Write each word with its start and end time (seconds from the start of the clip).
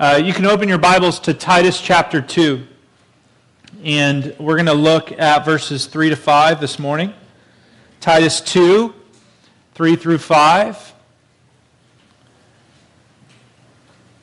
Uh, 0.00 0.16
you 0.16 0.32
can 0.32 0.46
open 0.46 0.66
your 0.66 0.78
Bibles 0.78 1.20
to 1.20 1.34
Titus 1.34 1.78
chapter 1.78 2.22
2. 2.22 2.66
And 3.84 4.34
we're 4.38 4.54
going 4.54 4.64
to 4.64 4.72
look 4.72 5.12
at 5.12 5.44
verses 5.44 5.84
3 5.84 6.08
to 6.08 6.16
5 6.16 6.58
this 6.58 6.78
morning. 6.78 7.12
Titus 8.00 8.40
2, 8.40 8.94
3 9.74 9.96
through 9.96 10.16
5. 10.16 10.94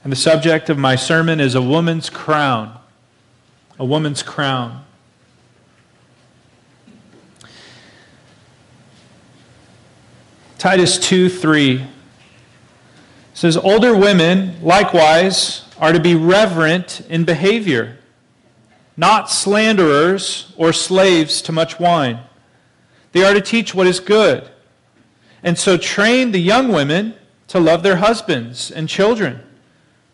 And 0.03 0.11
the 0.11 0.15
subject 0.15 0.71
of 0.71 0.79
my 0.79 0.95
sermon 0.95 1.39
is 1.39 1.53
a 1.53 1.61
woman's 1.61 2.09
crown. 2.09 2.75
A 3.77 3.85
woman's 3.85 4.23
crown. 4.23 4.83
Titus 10.57 10.97
2 10.97 11.29
3 11.29 11.85
says, 13.35 13.55
Older 13.55 13.95
women, 13.95 14.59
likewise, 14.63 15.65
are 15.79 15.93
to 15.93 15.99
be 15.99 16.15
reverent 16.15 17.01
in 17.09 17.23
behavior, 17.23 17.97
not 18.95 19.29
slanderers 19.29 20.53
or 20.57 20.73
slaves 20.73 21.41
to 21.43 21.51
much 21.51 21.79
wine. 21.79 22.19
They 23.11 23.23
are 23.23 23.33
to 23.33 23.41
teach 23.41 23.73
what 23.73 23.87
is 23.87 23.99
good. 23.99 24.49
And 25.43 25.57
so 25.57 25.77
train 25.77 26.31
the 26.31 26.39
young 26.39 26.69
women 26.69 27.13
to 27.47 27.59
love 27.59 27.83
their 27.83 27.97
husbands 27.97 28.71
and 28.71 28.89
children, 28.89 29.41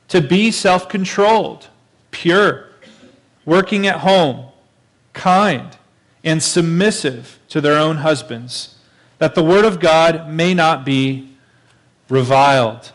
to 0.09 0.21
be 0.21 0.51
self 0.51 0.87
controlled, 0.89 1.69
pure, 2.11 2.69
working 3.45 3.87
at 3.87 4.01
home, 4.01 4.47
kind, 5.13 5.77
and 6.23 6.41
submissive 6.41 7.39
to 7.49 7.61
their 7.61 7.77
own 7.77 7.97
husbands, 7.97 8.77
that 9.17 9.35
the 9.35 9.43
word 9.43 9.65
of 9.65 9.79
God 9.79 10.29
may 10.29 10.53
not 10.53 10.85
be 10.85 11.35
reviled. 12.09 12.91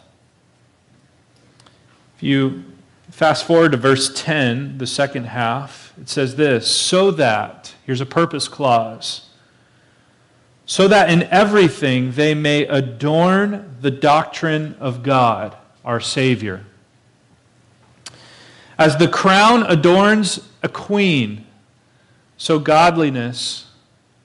If 2.18 2.24
you 2.24 2.64
fast 3.12 3.46
forward 3.46 3.70
to 3.70 3.78
verse 3.78 4.10
10, 4.12 4.78
the 4.78 4.88
second 4.88 5.26
half, 5.26 5.92
it 6.00 6.08
says 6.08 6.34
this 6.34 6.68
so 6.68 7.12
that, 7.12 7.76
here's 7.86 8.00
a 8.00 8.06
purpose 8.06 8.48
clause, 8.48 9.30
so 10.66 10.88
that 10.88 11.10
in 11.10 11.22
everything 11.22 12.10
they 12.10 12.34
may 12.34 12.64
adorn 12.64 13.76
the 13.80 13.92
doctrine 13.92 14.74
of 14.80 15.04
God, 15.04 15.56
our 15.84 16.00
Savior. 16.00 16.64
As 18.76 18.96
the 18.96 19.06
crown 19.06 19.62
adorns 19.62 20.48
a 20.60 20.68
queen, 20.68 21.46
so 22.36 22.58
godliness 22.58 23.70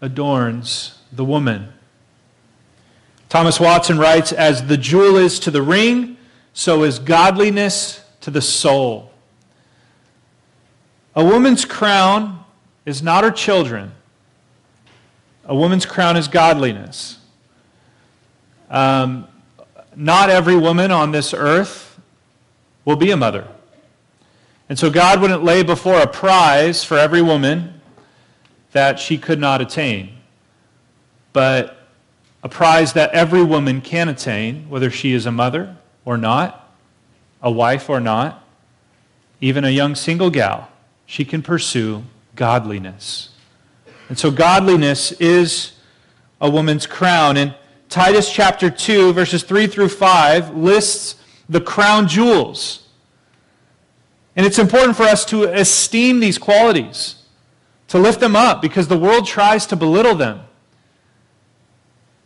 adorns 0.02 0.98
the 1.12 1.24
woman. 1.24 1.72
Thomas 3.30 3.60
Watson 3.60 4.00
writes 4.00 4.32
As 4.32 4.66
the 4.66 4.78
jewel 4.78 5.16
is 5.16 5.38
to 5.42 5.52
the 5.52 5.62
ring, 5.62 6.18
so 6.54 6.84
is 6.84 7.00
godliness 7.00 8.04
to 8.22 8.32
the 8.32 8.42
soul. 8.42 9.12
A 11.16 11.24
woman's 11.24 11.66
crown 11.66 12.44
is 12.86 13.02
not 13.02 13.24
her 13.24 13.32
children. 13.32 13.92
A 15.46 15.56
woman's 15.56 15.86
crown 15.86 16.16
is 16.16 16.28
godliness. 16.28 17.18
Um, 18.70 19.28
not 19.96 20.30
every 20.30 20.56
woman 20.56 20.92
on 20.92 21.12
this 21.12 21.34
earth 21.34 22.00
will 22.86 22.96
be 22.96 23.12
a 23.12 23.18
mother. 23.18 23.48
And 24.70 24.80
so 24.80 24.90
God 24.90 25.22
wouldn't 25.22 25.44
lay 25.44 25.64
before 25.64 26.00
a 26.00 26.08
prize 26.08 26.84
for 26.84 26.98
every 26.98 27.22
woman 27.22 27.82
that 28.72 29.00
she 29.00 29.18
could 29.18 29.40
not 29.40 29.62
attain, 29.62 30.18
but 31.32 31.78
a 32.42 32.50
prize 32.50 32.94
that 32.94 33.12
every 33.12 33.44
woman 33.44 33.82
can 33.82 34.10
attain, 34.10 34.68
whether 34.70 34.90
she 34.90 35.14
is 35.14 35.26
a 35.26 35.32
mother 35.32 35.78
or 36.06 36.18
not, 36.18 36.74
a 37.42 37.52
wife 37.52 37.90
or 37.90 38.00
not, 38.00 38.44
even 39.42 39.64
a 39.66 39.70
young 39.70 39.96
single 39.96 40.30
gal, 40.30 40.70
she 41.06 41.26
can 41.26 41.42
pursue 41.42 42.04
godliness. 42.36 43.30
And 44.10 44.18
so 44.18 44.32
godliness 44.32 45.12
is 45.14 45.74
a 46.40 46.50
woman's 46.50 46.86
crown. 46.86 47.38
And 47.38 47.56
Titus 47.90 48.32
chapter 48.32 48.70
2, 48.70 49.14
verses 49.14 49.44
3 49.44 49.68
through 49.68 49.90
5, 49.90 50.56
lists 50.56 51.16
the 51.50 51.62
crown 51.62 52.08
jewels. 52.08 52.88
And 54.36 54.46
it's 54.46 54.60
important 54.60 54.98
for 54.98 55.04
us 55.04 55.26
to 55.26 55.44
esteem 55.44 56.20
these 56.20 56.38
qualities, 56.38 57.16
to 57.90 58.00
lift 58.00 58.20
them 58.20 58.36
up, 58.36 58.62
because 58.62 58.88
the 58.88 58.98
world 58.98 59.28
tries 59.28 59.66
to 59.68 59.76
belittle 59.76 60.16
them. 60.16 60.42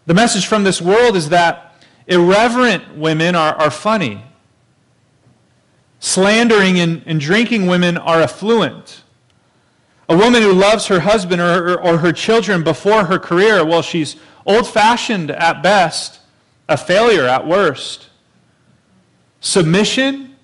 The 0.06 0.13
message 0.13 0.46
from 0.46 0.63
this 0.63 0.81
world 0.81 1.18
is 1.18 1.30
that 1.30 1.66
Irreverent 2.07 2.97
women 2.97 3.35
are, 3.35 3.53
are 3.56 3.69
funny. 3.69 4.23
Slandering 6.00 6.79
and, 6.79 7.03
and 7.06 7.19
drinking 7.19 7.68
women 7.68 7.97
are 7.97 8.22
affluent. 8.22 9.03
A 10.09 10.16
woman 10.16 10.41
who 10.41 10.53
loves 10.53 10.88
her 10.88 11.01
husband 11.01 11.41
or, 11.41 11.73
or, 11.73 11.81
or 11.81 11.97
her 11.97 12.13
children 12.13 12.63
before 12.63 13.06
her 13.06 13.19
career, 13.19 13.66
well, 13.66 13.81
she's 13.81 14.16
old 14.45 14.68
fashioned 14.68 15.31
at 15.31 15.62
best, 15.62 16.19
a 16.69 16.78
failure 16.78 17.25
at 17.25 17.45
worst. 17.45 18.07
Submission, 19.41 20.35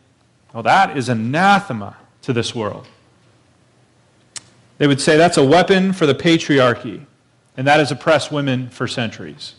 well, 0.54 0.64
that 0.64 0.98
is 0.98 1.08
anathema 1.08 1.96
to 2.24 2.34
this 2.34 2.54
world. 2.54 2.88
They 4.80 4.88
would 4.88 5.00
say 5.00 5.16
that's 5.16 5.38
a 5.38 5.46
weapon 5.46 5.94
for 5.94 6.06
the 6.06 6.16
patriarchy, 6.16 7.06
and 7.56 7.66
that 7.68 7.80
has 7.80 7.92
oppressed 7.92 8.32
women 8.32 8.70
for 8.70 8.88
centuries. 8.88 9.56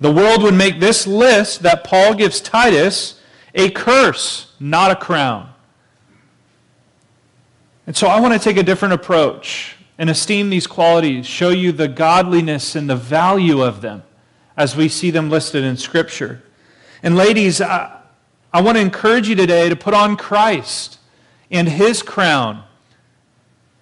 The 0.00 0.10
world 0.10 0.42
would 0.42 0.54
make 0.54 0.80
this 0.80 1.06
list 1.06 1.62
that 1.62 1.84
Paul 1.84 2.14
gives 2.14 2.40
Titus 2.40 3.20
a 3.54 3.70
curse, 3.70 4.52
not 4.58 4.90
a 4.90 4.96
crown. 4.96 5.52
And 7.86 7.96
so 7.96 8.06
I 8.06 8.20
want 8.20 8.32
to 8.34 8.40
take 8.40 8.56
a 8.56 8.62
different 8.62 8.94
approach 8.94 9.76
and 9.98 10.08
esteem 10.08 10.48
these 10.48 10.66
qualities, 10.66 11.26
show 11.26 11.50
you 11.50 11.72
the 11.72 11.88
godliness 11.88 12.74
and 12.74 12.88
the 12.88 12.96
value 12.96 13.62
of 13.62 13.82
them 13.82 14.02
as 14.56 14.74
we 14.74 14.88
see 14.88 15.10
them 15.10 15.28
listed 15.28 15.64
in 15.64 15.76
Scripture. 15.76 16.42
And 17.02 17.16
ladies, 17.16 17.60
I, 17.60 18.00
I 18.52 18.62
want 18.62 18.76
to 18.76 18.80
encourage 18.80 19.28
you 19.28 19.34
today 19.34 19.68
to 19.68 19.76
put 19.76 19.92
on 19.92 20.16
Christ 20.16 20.98
and 21.50 21.68
his 21.68 22.02
crown 22.02 22.64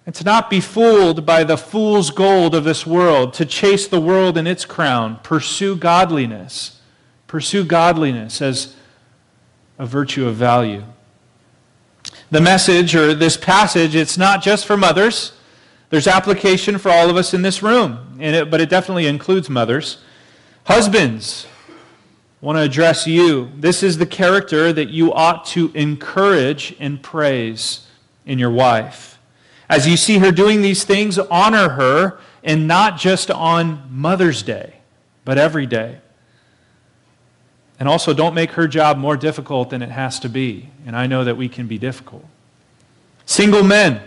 and 0.09 0.15
to 0.15 0.23
not 0.23 0.49
be 0.49 0.59
fooled 0.59 1.23
by 1.23 1.43
the 1.43 1.55
fool's 1.55 2.09
gold 2.09 2.55
of 2.55 2.63
this 2.63 2.83
world, 2.83 3.31
to 3.31 3.45
chase 3.45 3.87
the 3.87 4.01
world 4.01 4.39
and 4.39 4.47
its 4.47 4.65
crown. 4.65 5.19
Pursue 5.21 5.75
godliness. 5.75 6.79
Pursue 7.27 7.63
godliness 7.63 8.41
as 8.41 8.75
a 9.77 9.85
virtue 9.85 10.27
of 10.27 10.33
value. 10.33 10.83
The 12.31 12.41
message 12.41 12.95
or 12.95 13.13
this 13.13 13.37
passage, 13.37 13.93
it's 13.93 14.17
not 14.17 14.41
just 14.41 14.65
for 14.65 14.75
mothers. 14.75 15.33
There's 15.91 16.07
application 16.07 16.79
for 16.79 16.89
all 16.89 17.11
of 17.11 17.15
us 17.15 17.35
in 17.35 17.43
this 17.43 17.61
room, 17.61 18.17
it, 18.19 18.49
but 18.49 18.59
it 18.59 18.67
definitely 18.67 19.05
includes 19.05 19.47
mothers. 19.47 19.99
Husbands, 20.63 21.45
I 21.69 22.47
want 22.47 22.57
to 22.57 22.63
address 22.63 23.05
you. 23.05 23.51
This 23.55 23.83
is 23.83 23.99
the 23.99 24.07
character 24.07 24.73
that 24.73 24.89
you 24.89 25.13
ought 25.13 25.45
to 25.49 25.71
encourage 25.75 26.75
and 26.79 26.99
praise 26.99 27.85
in 28.25 28.39
your 28.39 28.49
wife. 28.49 29.18
As 29.69 29.87
you 29.87 29.97
see 29.97 30.17
her 30.17 30.31
doing 30.31 30.61
these 30.61 30.83
things, 30.83 31.19
honor 31.19 31.69
her, 31.69 32.19
and 32.43 32.67
not 32.67 32.97
just 32.97 33.29
on 33.29 33.87
Mother's 33.91 34.41
Day, 34.41 34.77
but 35.25 35.37
every 35.37 35.67
day. 35.67 35.99
And 37.79 37.87
also, 37.87 38.13
don't 38.13 38.33
make 38.33 38.51
her 38.51 38.67
job 38.67 38.97
more 38.97 39.15
difficult 39.15 39.69
than 39.69 39.81
it 39.81 39.89
has 39.89 40.19
to 40.21 40.29
be. 40.29 40.69
And 40.85 40.95
I 40.95 41.07
know 41.07 41.23
that 41.23 41.37
we 41.37 41.47
can 41.47 41.67
be 41.67 41.77
difficult. 41.77 42.25
Single 43.25 43.63
men, 43.63 44.01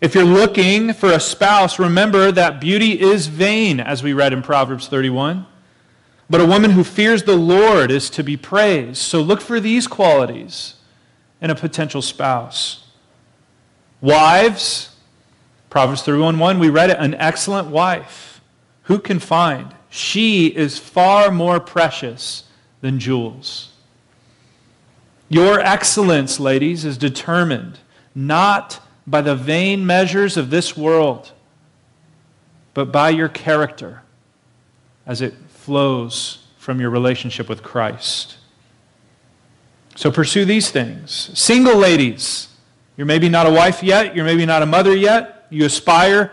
if 0.00 0.14
you're 0.14 0.24
looking 0.24 0.92
for 0.92 1.12
a 1.12 1.20
spouse, 1.20 1.78
remember 1.78 2.32
that 2.32 2.60
beauty 2.60 3.00
is 3.00 3.28
vain, 3.28 3.78
as 3.78 4.02
we 4.02 4.12
read 4.12 4.32
in 4.32 4.42
Proverbs 4.42 4.88
31. 4.88 5.46
But 6.28 6.40
a 6.40 6.46
woman 6.46 6.72
who 6.72 6.82
fears 6.82 7.22
the 7.22 7.36
Lord 7.36 7.90
is 7.90 8.10
to 8.10 8.24
be 8.24 8.36
praised. 8.36 8.96
So 8.98 9.20
look 9.20 9.40
for 9.40 9.60
these 9.60 9.86
qualities 9.86 10.74
in 11.40 11.50
a 11.50 11.54
potential 11.54 12.02
spouse. 12.02 12.88
Wives, 14.00 14.93
Proverbs 15.74 16.02
3:1 16.04 16.60
we 16.60 16.68
read 16.68 16.90
it, 16.90 16.98
an 17.00 17.14
excellent 17.14 17.66
wife. 17.66 18.40
Who 18.82 19.00
can 19.00 19.18
find? 19.18 19.74
She 19.90 20.46
is 20.46 20.78
far 20.78 21.32
more 21.32 21.58
precious 21.58 22.44
than 22.80 23.00
jewels. 23.00 23.70
Your 25.28 25.58
excellence, 25.58 26.38
ladies, 26.38 26.84
is 26.84 26.96
determined 26.96 27.80
not 28.14 28.78
by 29.04 29.20
the 29.20 29.34
vain 29.34 29.84
measures 29.84 30.36
of 30.36 30.50
this 30.50 30.76
world, 30.76 31.32
but 32.72 32.92
by 32.92 33.10
your 33.10 33.28
character 33.28 34.02
as 35.04 35.20
it 35.20 35.34
flows 35.48 36.46
from 36.56 36.80
your 36.80 36.90
relationship 36.90 37.48
with 37.48 37.64
Christ. 37.64 38.36
So 39.96 40.12
pursue 40.12 40.44
these 40.44 40.70
things. 40.70 41.30
Single 41.34 41.76
ladies, 41.76 42.46
you're 42.96 43.08
maybe 43.08 43.28
not 43.28 43.48
a 43.48 43.50
wife 43.50 43.82
yet, 43.82 44.14
you're 44.14 44.24
maybe 44.24 44.46
not 44.46 44.62
a 44.62 44.66
mother 44.66 44.94
yet, 44.94 45.33
you 45.50 45.64
aspire 45.64 46.32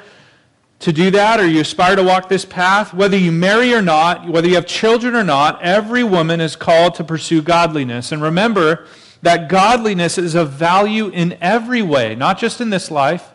to 0.81 0.91
do 0.91 1.11
that 1.11 1.39
or 1.39 1.47
you 1.47 1.61
aspire 1.61 1.95
to 1.95 2.03
walk 2.03 2.27
this 2.27 2.43
path, 2.43 2.93
whether 2.93 3.15
you 3.15 3.31
marry 3.31 3.73
or 3.73 3.81
not, 3.81 4.27
whether 4.27 4.47
you 4.47 4.55
have 4.55 4.65
children 4.65 5.15
or 5.15 5.23
not, 5.23 5.61
every 5.61 6.03
woman 6.03 6.41
is 6.41 6.55
called 6.55 6.95
to 6.95 7.03
pursue 7.03 7.41
godliness. 7.41 8.11
And 8.11 8.21
remember 8.21 8.87
that 9.21 9.47
godliness 9.47 10.17
is 10.17 10.33
of 10.33 10.51
value 10.51 11.09
in 11.09 11.37
every 11.39 11.83
way, 11.83 12.15
not 12.15 12.39
just 12.39 12.59
in 12.59 12.71
this 12.71 12.89
life, 12.89 13.31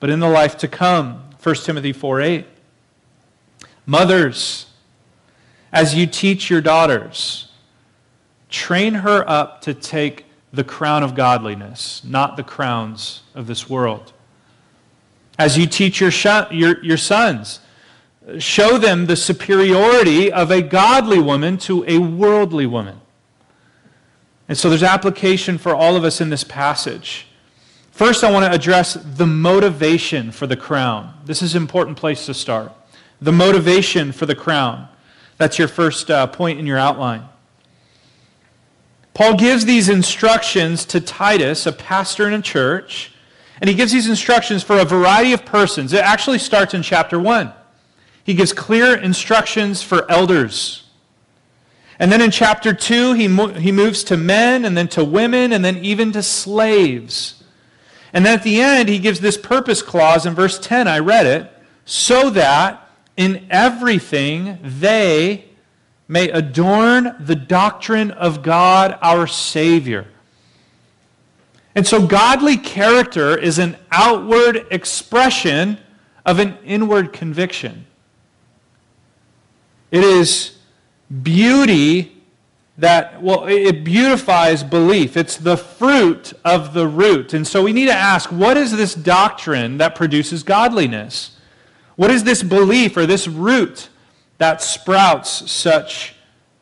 but 0.00 0.08
in 0.08 0.20
the 0.20 0.28
life 0.28 0.56
to 0.58 0.68
come. 0.68 1.22
1 1.42 1.54
Timothy 1.56 1.92
4 1.92 2.20
8. 2.20 2.46
Mothers, 3.84 4.66
as 5.72 5.94
you 5.94 6.06
teach 6.06 6.48
your 6.48 6.62
daughters, 6.62 7.50
train 8.48 8.94
her 8.94 9.28
up 9.28 9.60
to 9.62 9.74
take 9.74 10.24
the 10.52 10.64
crown 10.64 11.02
of 11.02 11.14
godliness, 11.14 12.02
not 12.02 12.36
the 12.36 12.42
crowns 12.42 13.22
of 13.34 13.46
this 13.46 13.68
world. 13.68 14.12
As 15.38 15.56
you 15.56 15.66
teach 15.66 16.00
your, 16.00 16.10
sh- 16.10 16.50
your, 16.50 16.82
your 16.84 16.96
sons, 16.96 17.60
show 18.38 18.76
them 18.76 19.06
the 19.06 19.16
superiority 19.16 20.32
of 20.32 20.50
a 20.50 20.60
godly 20.60 21.20
woman 21.20 21.56
to 21.58 21.84
a 21.86 21.98
worldly 21.98 22.66
woman. 22.66 23.00
And 24.48 24.56
so 24.56 24.68
there's 24.68 24.82
application 24.82 25.58
for 25.58 25.74
all 25.74 25.94
of 25.94 26.04
us 26.04 26.20
in 26.20 26.30
this 26.30 26.44
passage. 26.44 27.26
First, 27.90 28.24
I 28.24 28.30
want 28.30 28.44
to 28.46 28.52
address 28.52 28.94
the 28.94 29.26
motivation 29.26 30.30
for 30.30 30.46
the 30.46 30.56
crown. 30.56 31.14
This 31.24 31.42
is 31.42 31.54
an 31.54 31.62
important 31.62 31.96
place 31.96 32.26
to 32.26 32.34
start. 32.34 32.72
The 33.20 33.32
motivation 33.32 34.12
for 34.12 34.26
the 34.26 34.34
crown. 34.34 34.88
That's 35.36 35.58
your 35.58 35.68
first 35.68 36.10
uh, 36.10 36.26
point 36.28 36.58
in 36.58 36.66
your 36.66 36.78
outline. 36.78 37.28
Paul 39.14 39.36
gives 39.36 39.64
these 39.64 39.88
instructions 39.88 40.84
to 40.86 41.00
Titus, 41.00 41.66
a 41.66 41.72
pastor 41.72 42.28
in 42.28 42.34
a 42.34 42.42
church, 42.42 43.12
and 43.60 43.68
he 43.68 43.74
gives 43.74 43.92
these 43.92 44.08
instructions 44.08 44.62
for 44.62 44.78
a 44.78 44.84
variety 44.84 45.32
of 45.32 45.44
persons. 45.44 45.92
It 45.92 46.04
actually 46.04 46.38
starts 46.38 46.74
in 46.74 46.82
chapter 46.82 47.18
1. 47.18 47.52
He 48.24 48.34
gives 48.34 48.52
clear 48.52 48.96
instructions 48.96 49.82
for 49.82 50.08
elders. 50.10 50.84
And 51.98 52.12
then 52.12 52.20
in 52.20 52.30
chapter 52.30 52.72
2, 52.72 53.14
he, 53.14 53.26
mo- 53.26 53.54
he 53.54 53.72
moves 53.72 54.04
to 54.04 54.16
men, 54.16 54.64
and 54.64 54.76
then 54.76 54.86
to 54.88 55.02
women, 55.02 55.52
and 55.52 55.64
then 55.64 55.78
even 55.78 56.12
to 56.12 56.22
slaves. 56.22 57.42
And 58.12 58.24
then 58.24 58.38
at 58.38 58.44
the 58.44 58.60
end, 58.60 58.88
he 58.88 58.98
gives 58.98 59.20
this 59.20 59.36
purpose 59.36 59.82
clause 59.82 60.24
in 60.24 60.34
verse 60.34 60.58
10. 60.58 60.86
I 60.86 61.00
read 61.00 61.26
it. 61.26 61.52
So 61.84 62.30
that 62.30 62.88
in 63.16 63.46
everything 63.50 64.58
they 64.62 65.46
may 66.06 66.30
adorn 66.30 67.16
the 67.18 67.34
doctrine 67.34 68.10
of 68.12 68.42
God 68.42 68.96
our 69.02 69.26
Savior. 69.26 70.06
And 71.74 71.86
so, 71.86 72.06
godly 72.06 72.56
character 72.56 73.36
is 73.36 73.58
an 73.58 73.76
outward 73.90 74.66
expression 74.70 75.78
of 76.24 76.38
an 76.38 76.58
inward 76.64 77.12
conviction. 77.12 77.86
It 79.90 80.04
is 80.04 80.56
beauty 81.22 82.18
that, 82.78 83.20
well, 83.22 83.46
it 83.46 83.82
beautifies 83.82 84.62
belief. 84.62 85.16
It's 85.16 85.36
the 85.36 85.56
fruit 85.56 86.32
of 86.44 86.74
the 86.74 86.86
root. 86.86 87.34
And 87.34 87.46
so 87.46 87.62
we 87.62 87.72
need 87.72 87.86
to 87.86 87.94
ask 87.94 88.30
what 88.30 88.56
is 88.56 88.76
this 88.76 88.94
doctrine 88.94 89.78
that 89.78 89.94
produces 89.94 90.42
godliness? 90.42 91.36
What 91.96 92.10
is 92.10 92.22
this 92.22 92.42
belief 92.42 92.96
or 92.96 93.06
this 93.06 93.26
root 93.26 93.88
that 94.38 94.62
sprouts 94.62 95.50
such 95.50 96.14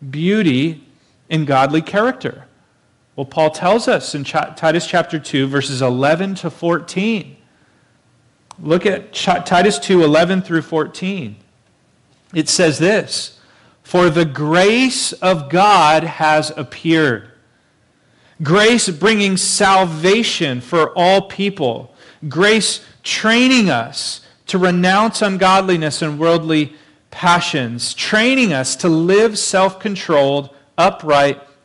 beauty 0.08 0.82
in 1.28 1.44
godly 1.44 1.82
character? 1.82 2.45
Well, 3.16 3.26
Paul 3.26 3.50
tells 3.50 3.88
us 3.88 4.14
in 4.14 4.24
Titus 4.24 4.86
chapter 4.86 5.18
2, 5.18 5.48
verses 5.48 5.82
11 5.82 6.36
to 6.36 6.50
14. 6.50 7.36
Look 8.60 8.86
at 8.86 9.12
Titus 9.12 9.78
2, 9.78 10.04
11 10.04 10.42
through 10.42 10.62
14 10.62 11.36
it 12.34 12.48
says 12.48 12.78
this 12.78 13.38
For 13.82 14.10
the 14.10 14.24
grace 14.24 15.12
of 15.14 15.48
God 15.48 16.04
has 16.04 16.52
appeared. 16.56 17.30
Grace 18.42 18.88
bringing 18.90 19.36
salvation 19.36 20.60
for 20.60 20.96
all 20.96 21.22
people. 21.22 21.94
Grace 22.28 22.84
training 23.02 23.70
us 23.70 24.20
to 24.46 24.58
renounce 24.58 25.22
ungodliness 25.22 26.02
and 26.02 26.18
worldly 26.18 26.74
passions, 27.10 27.94
training 27.94 28.52
us 28.52 28.76
to 28.76 28.88
live 28.88 29.38
self 29.38 29.80
controlled, 29.80 30.54
upright, 30.76 31.40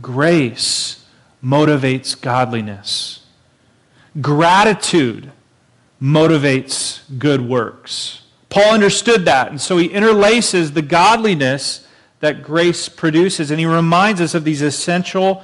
Grace 0.00 1.04
motivates 1.44 2.18
godliness. 2.18 3.26
Gratitude 4.20 5.32
motivates 6.00 7.00
good 7.18 7.40
works. 7.40 8.22
Paul 8.48 8.74
understood 8.74 9.24
that, 9.26 9.48
and 9.48 9.60
so 9.60 9.78
he 9.78 9.88
interlaces 9.88 10.72
the 10.72 10.82
godliness 10.82 11.86
that 12.20 12.42
grace 12.42 12.88
produces, 12.88 13.50
and 13.50 13.58
he 13.58 13.66
reminds 13.66 14.20
us 14.20 14.34
of 14.34 14.44
these 14.44 14.62
essential 14.62 15.42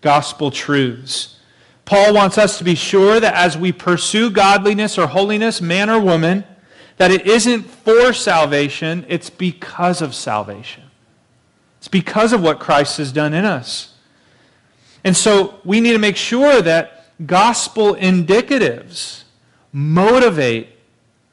gospel 0.00 0.50
truths. 0.50 1.38
Paul 1.84 2.14
wants 2.14 2.38
us 2.38 2.58
to 2.58 2.64
be 2.64 2.74
sure 2.74 3.20
that 3.20 3.34
as 3.34 3.58
we 3.58 3.72
pursue 3.72 4.30
godliness 4.30 4.98
or 4.98 5.06
holiness, 5.06 5.60
man 5.60 5.90
or 5.90 6.00
woman, 6.00 6.44
that 6.96 7.10
it 7.10 7.26
isn't 7.26 7.64
for 7.64 8.12
salvation, 8.12 9.04
it's 9.08 9.30
because 9.30 10.00
of 10.00 10.14
salvation. 10.14 10.84
It's 11.82 11.88
because 11.88 12.32
of 12.32 12.40
what 12.40 12.60
Christ 12.60 12.98
has 12.98 13.10
done 13.10 13.34
in 13.34 13.44
us. 13.44 13.92
And 15.02 15.16
so 15.16 15.58
we 15.64 15.80
need 15.80 15.94
to 15.94 15.98
make 15.98 16.14
sure 16.14 16.62
that 16.62 17.06
gospel 17.26 17.96
indicatives 17.96 19.24
motivate 19.72 20.68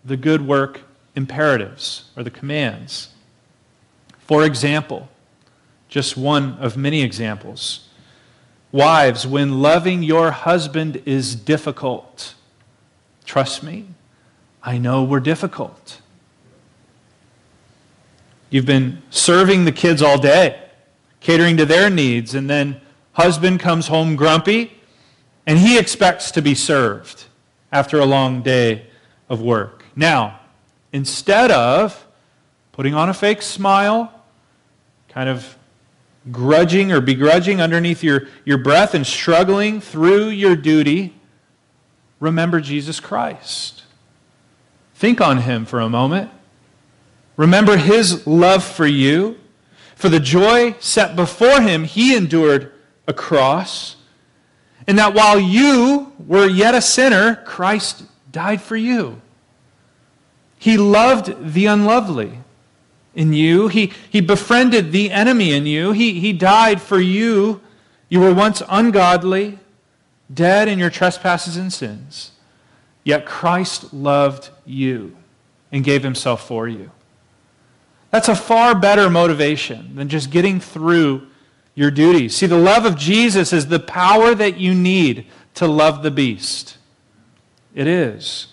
the 0.03 0.17
good 0.17 0.47
work 0.47 0.81
imperatives 1.15 2.05
or 2.17 2.23
the 2.23 2.31
commands. 2.31 3.09
For 4.17 4.43
example, 4.43 5.07
just 5.87 6.17
one 6.17 6.53
of 6.53 6.75
many 6.75 7.03
examples. 7.03 7.87
Wives, 8.71 9.27
when 9.27 9.61
loving 9.61 10.01
your 10.01 10.31
husband 10.31 11.03
is 11.05 11.35
difficult, 11.35 12.33
trust 13.23 13.61
me, 13.61 13.85
I 14.63 14.79
know 14.79 15.03
we're 15.03 15.19
difficult. 15.19 16.01
You've 18.49 18.65
been 18.65 19.01
serving 19.09 19.65
the 19.65 19.71
kids 19.71 20.01
all 20.01 20.17
day, 20.17 20.59
catering 21.19 21.57
to 21.57 21.65
their 21.65 21.89
needs, 21.89 22.33
and 22.33 22.49
then 22.49 22.81
husband 23.13 23.59
comes 23.59 23.87
home 23.87 24.15
grumpy, 24.15 24.71
and 25.45 25.59
he 25.59 25.77
expects 25.77 26.31
to 26.31 26.41
be 26.41 26.55
served 26.55 27.25
after 27.71 27.99
a 27.99 28.05
long 28.05 28.41
day 28.41 28.87
of 29.29 29.41
work. 29.41 29.85
Now, 29.95 30.39
instead 30.91 31.51
of 31.51 32.07
putting 32.71 32.95
on 32.95 33.09
a 33.09 33.13
fake 33.13 33.41
smile, 33.41 34.11
kind 35.09 35.29
of 35.29 35.57
grudging 36.31 36.91
or 36.91 37.01
begrudging 37.01 37.61
underneath 37.61 38.03
your, 38.03 38.27
your 38.45 38.57
breath 38.57 38.93
and 38.93 39.05
struggling 39.05 39.81
through 39.81 40.29
your 40.29 40.55
duty, 40.55 41.13
remember 42.19 42.59
Jesus 42.59 42.99
Christ. 42.99 43.83
Think 44.95 45.21
on 45.21 45.39
him 45.39 45.65
for 45.65 45.79
a 45.79 45.89
moment. 45.89 46.31
Remember 47.39 47.77
his 47.77 48.27
love 48.27 48.65
for 48.65 48.85
you. 48.85 49.39
For 49.95 50.09
the 50.09 50.19
joy 50.19 50.75
set 50.81 51.15
before 51.15 51.61
him, 51.61 51.85
he 51.85 52.13
endured 52.13 52.73
a 53.07 53.13
cross. 53.13 53.95
And 54.85 54.99
that 54.99 55.13
while 55.13 55.39
you 55.39 56.11
were 56.19 56.49
yet 56.49 56.75
a 56.75 56.81
sinner, 56.81 57.37
Christ 57.45 58.03
died 58.29 58.61
for 58.61 58.75
you. 58.75 59.21
He 60.57 60.75
loved 60.75 61.53
the 61.53 61.65
unlovely 61.67 62.39
in 63.15 63.31
you. 63.31 63.69
He, 63.69 63.93
he 64.09 64.19
befriended 64.19 64.91
the 64.91 65.09
enemy 65.09 65.53
in 65.53 65.65
you. 65.65 65.93
He, 65.93 66.19
he 66.19 66.33
died 66.33 66.81
for 66.81 66.99
you. 66.99 67.61
You 68.09 68.19
were 68.19 68.33
once 68.33 68.61
ungodly, 68.67 69.59
dead 70.33 70.67
in 70.67 70.77
your 70.77 70.89
trespasses 70.89 71.55
and 71.55 71.71
sins. 71.71 72.31
Yet 73.05 73.25
Christ 73.25 73.93
loved 73.93 74.49
you 74.65 75.15
and 75.71 75.85
gave 75.85 76.03
himself 76.03 76.45
for 76.45 76.67
you. 76.67 76.91
That's 78.11 78.27
a 78.27 78.35
far 78.35 78.73
better 78.73 79.09
motivation 79.09 79.95
than 79.95 80.09
just 80.09 80.31
getting 80.31 80.59
through 80.59 81.27
your 81.75 81.91
duties. 81.91 82.35
See, 82.35 82.47
the 82.47 82.57
love 82.57 82.85
of 82.85 82.97
Jesus 82.97 83.53
is 83.53 83.67
the 83.67 83.79
power 83.79 84.33
that 84.35 84.57
you 84.57 84.73
need 84.73 85.27
to 85.55 85.67
love 85.67 86.03
the 86.03 86.11
beast. 86.11 86.77
It 87.75 87.87
is. 87.87 88.47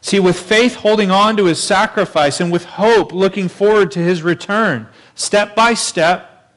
See, 0.00 0.20
with 0.20 0.38
faith 0.38 0.76
holding 0.76 1.10
on 1.10 1.36
to 1.38 1.46
his 1.46 1.62
sacrifice 1.62 2.40
and 2.40 2.52
with 2.52 2.64
hope 2.64 3.12
looking 3.12 3.48
forward 3.48 3.90
to 3.92 3.98
his 3.98 4.22
return, 4.22 4.86
step 5.14 5.56
by 5.56 5.74
step, 5.74 6.52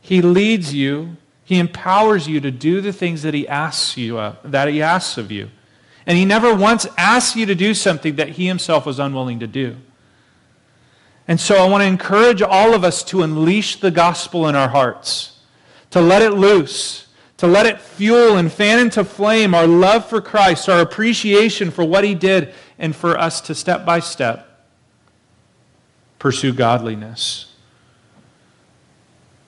he 0.00 0.22
leads 0.22 0.72
you, 0.72 1.16
He 1.44 1.58
empowers 1.58 2.28
you 2.28 2.40
to 2.40 2.50
do 2.50 2.80
the 2.80 2.92
things 2.92 3.22
that 3.22 3.32
he 3.34 3.48
asks 3.48 3.96
you 3.96 4.18
of, 4.18 4.36
that 4.44 4.68
he 4.68 4.82
asks 4.82 5.16
of 5.16 5.32
you. 5.32 5.50
And 6.06 6.18
he 6.18 6.24
never 6.24 6.54
once 6.54 6.86
asks 6.96 7.36
you 7.36 7.46
to 7.46 7.54
do 7.54 7.72
something 7.72 8.16
that 8.16 8.30
he 8.30 8.46
himself 8.46 8.84
was 8.84 8.98
unwilling 8.98 9.40
to 9.40 9.46
do. 9.46 9.76
And 11.28 11.38
so 11.38 11.56
I 11.56 11.68
want 11.68 11.82
to 11.82 11.86
encourage 11.86 12.40
all 12.40 12.74
of 12.74 12.82
us 12.82 13.04
to 13.04 13.22
unleash 13.22 13.76
the 13.76 13.90
gospel 13.90 14.48
in 14.48 14.56
our 14.56 14.68
hearts, 14.68 15.38
to 15.90 16.00
let 16.00 16.22
it 16.22 16.30
loose, 16.30 17.06
to 17.36 17.46
let 17.46 17.66
it 17.66 17.80
fuel 17.80 18.36
and 18.36 18.50
fan 18.50 18.80
into 18.80 19.04
flame 19.04 19.54
our 19.54 19.66
love 19.66 20.08
for 20.08 20.22
Christ, 20.22 20.68
our 20.68 20.80
appreciation 20.80 21.70
for 21.70 21.84
what 21.84 22.02
he 22.02 22.14
did, 22.14 22.54
and 22.78 22.96
for 22.96 23.18
us 23.18 23.42
to 23.42 23.54
step 23.54 23.84
by 23.84 24.00
step 24.00 24.46
pursue 26.18 26.52
godliness. 26.52 27.54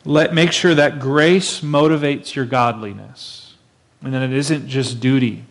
Let, 0.05 0.33
make 0.33 0.53
sure 0.53 0.75
that 0.75 1.01
grace 1.01 1.61
motivates 1.61 2.35
your 2.35 2.47
godliness 2.47 3.55
and 4.03 4.15
that 4.15 4.23
it 4.23 4.33
isn't 4.33 4.69
just 4.69 5.01
duty 5.01 5.45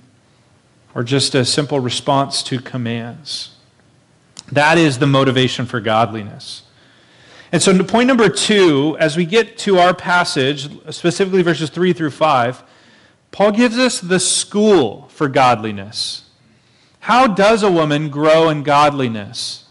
or 0.96 1.04
just 1.04 1.36
a 1.36 1.46
simple 1.46 1.80
response 1.80 2.42
to 2.44 2.60
commands. 2.60 3.52
That 4.52 4.78
is 4.78 5.00
the 5.00 5.08
motivation 5.08 5.66
for 5.66 5.80
godliness. 5.80 6.64
And 7.52 7.62
so, 7.62 7.84
point 7.84 8.08
number 8.08 8.30
two, 8.30 8.96
as 9.00 9.18
we 9.18 9.26
get 9.26 9.58
to 9.60 9.80
our 9.80 9.94
passage, 9.94 10.70
specifically 10.94 11.42
verses 11.42 11.70
3 11.70 11.94
through 11.94 12.12
5, 12.12 12.64
Paul 13.32 13.52
gives 13.52 13.78
us 13.78 14.00
the 14.00 14.20
school 14.20 15.08
for 15.10 15.28
godliness. 15.28 16.30
How 17.02 17.28
does 17.28 17.64
a 17.64 17.72
woman 17.72 18.10
grow 18.10 18.50
in 18.50 18.64
godliness? 18.64 19.66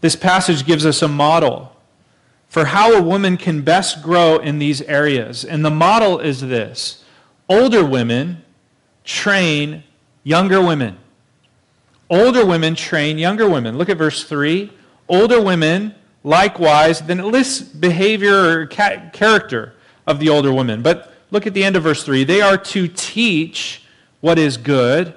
This 0.00 0.16
passage 0.16 0.66
gives 0.66 0.84
us 0.84 1.00
a 1.00 1.08
model 1.08 1.74
for 2.48 2.66
how 2.66 2.92
a 2.92 3.02
woman 3.02 3.38
can 3.38 3.62
best 3.62 4.02
grow 4.02 4.36
in 4.36 4.58
these 4.58 4.82
areas. 4.82 5.44
And 5.44 5.64
the 5.64 5.70
model 5.70 6.18
is 6.18 6.40
this 6.42 7.02
older 7.48 7.84
women 7.84 8.42
train 9.04 9.84
younger 10.22 10.60
women. 10.60 10.98
Older 12.12 12.44
women 12.44 12.74
train 12.74 13.16
younger 13.16 13.48
women. 13.48 13.78
Look 13.78 13.88
at 13.88 13.96
verse 13.96 14.22
3. 14.24 14.70
Older 15.08 15.40
women, 15.40 15.94
likewise, 16.22 17.00
then 17.00 17.18
it 17.18 17.24
lists 17.24 17.62
behavior 17.62 18.50
or 18.50 18.66
ca- 18.66 19.08
character 19.14 19.72
of 20.06 20.20
the 20.20 20.28
older 20.28 20.52
women. 20.52 20.82
But 20.82 21.14
look 21.30 21.46
at 21.46 21.54
the 21.54 21.64
end 21.64 21.74
of 21.74 21.84
verse 21.84 22.04
3. 22.04 22.24
They 22.24 22.42
are 22.42 22.58
to 22.58 22.86
teach 22.86 23.84
what 24.20 24.38
is 24.38 24.58
good, 24.58 25.14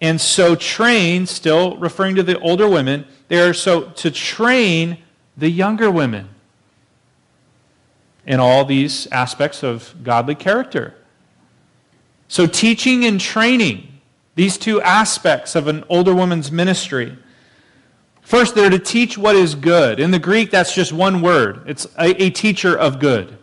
and 0.00 0.18
so 0.18 0.54
train, 0.54 1.26
still 1.26 1.76
referring 1.76 2.16
to 2.16 2.22
the 2.22 2.38
older 2.40 2.66
women, 2.66 3.04
they 3.28 3.38
are 3.40 3.52
so 3.52 3.90
to 3.90 4.10
train 4.10 4.96
the 5.36 5.50
younger 5.50 5.90
women 5.90 6.30
in 8.26 8.40
all 8.40 8.64
these 8.64 9.06
aspects 9.08 9.62
of 9.62 9.94
godly 10.02 10.34
character. 10.34 10.94
So, 12.28 12.46
teaching 12.46 13.04
and 13.04 13.20
training, 13.20 13.97
these 14.38 14.56
two 14.56 14.80
aspects 14.82 15.56
of 15.56 15.66
an 15.66 15.82
older 15.88 16.14
woman's 16.14 16.52
ministry. 16.52 17.18
First, 18.20 18.54
they're 18.54 18.70
to 18.70 18.78
teach 18.78 19.18
what 19.18 19.34
is 19.34 19.56
good. 19.56 19.98
In 19.98 20.12
the 20.12 20.20
Greek, 20.20 20.52
that's 20.52 20.72
just 20.72 20.92
one 20.92 21.22
word 21.22 21.64
it's 21.66 21.86
a, 21.98 22.22
a 22.22 22.30
teacher 22.30 22.78
of 22.78 23.00
good. 23.00 23.36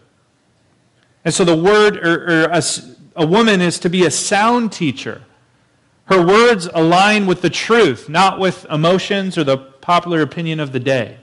And 1.25 1.33
so, 1.33 1.43
the 1.43 1.57
word, 1.57 1.97
or, 1.97 2.23
or 2.23 2.43
a, 2.45 2.63
a 3.17 3.27
woman 3.27 3.59
is 3.59 3.77
to 3.79 3.89
be 3.89 4.05
a 4.05 4.11
sound 4.11 4.71
teacher. 4.71 5.23
Her 6.05 6.25
words 6.25 6.69
align 6.73 7.25
with 7.25 7.41
the 7.41 7.49
truth, 7.49 8.07
not 8.07 8.39
with 8.39 8.65
emotions 8.71 9.37
or 9.37 9.43
the 9.43 9.57
popular 9.57 10.21
opinion 10.21 10.61
of 10.61 10.71
the 10.71 10.79
day. 10.79 11.17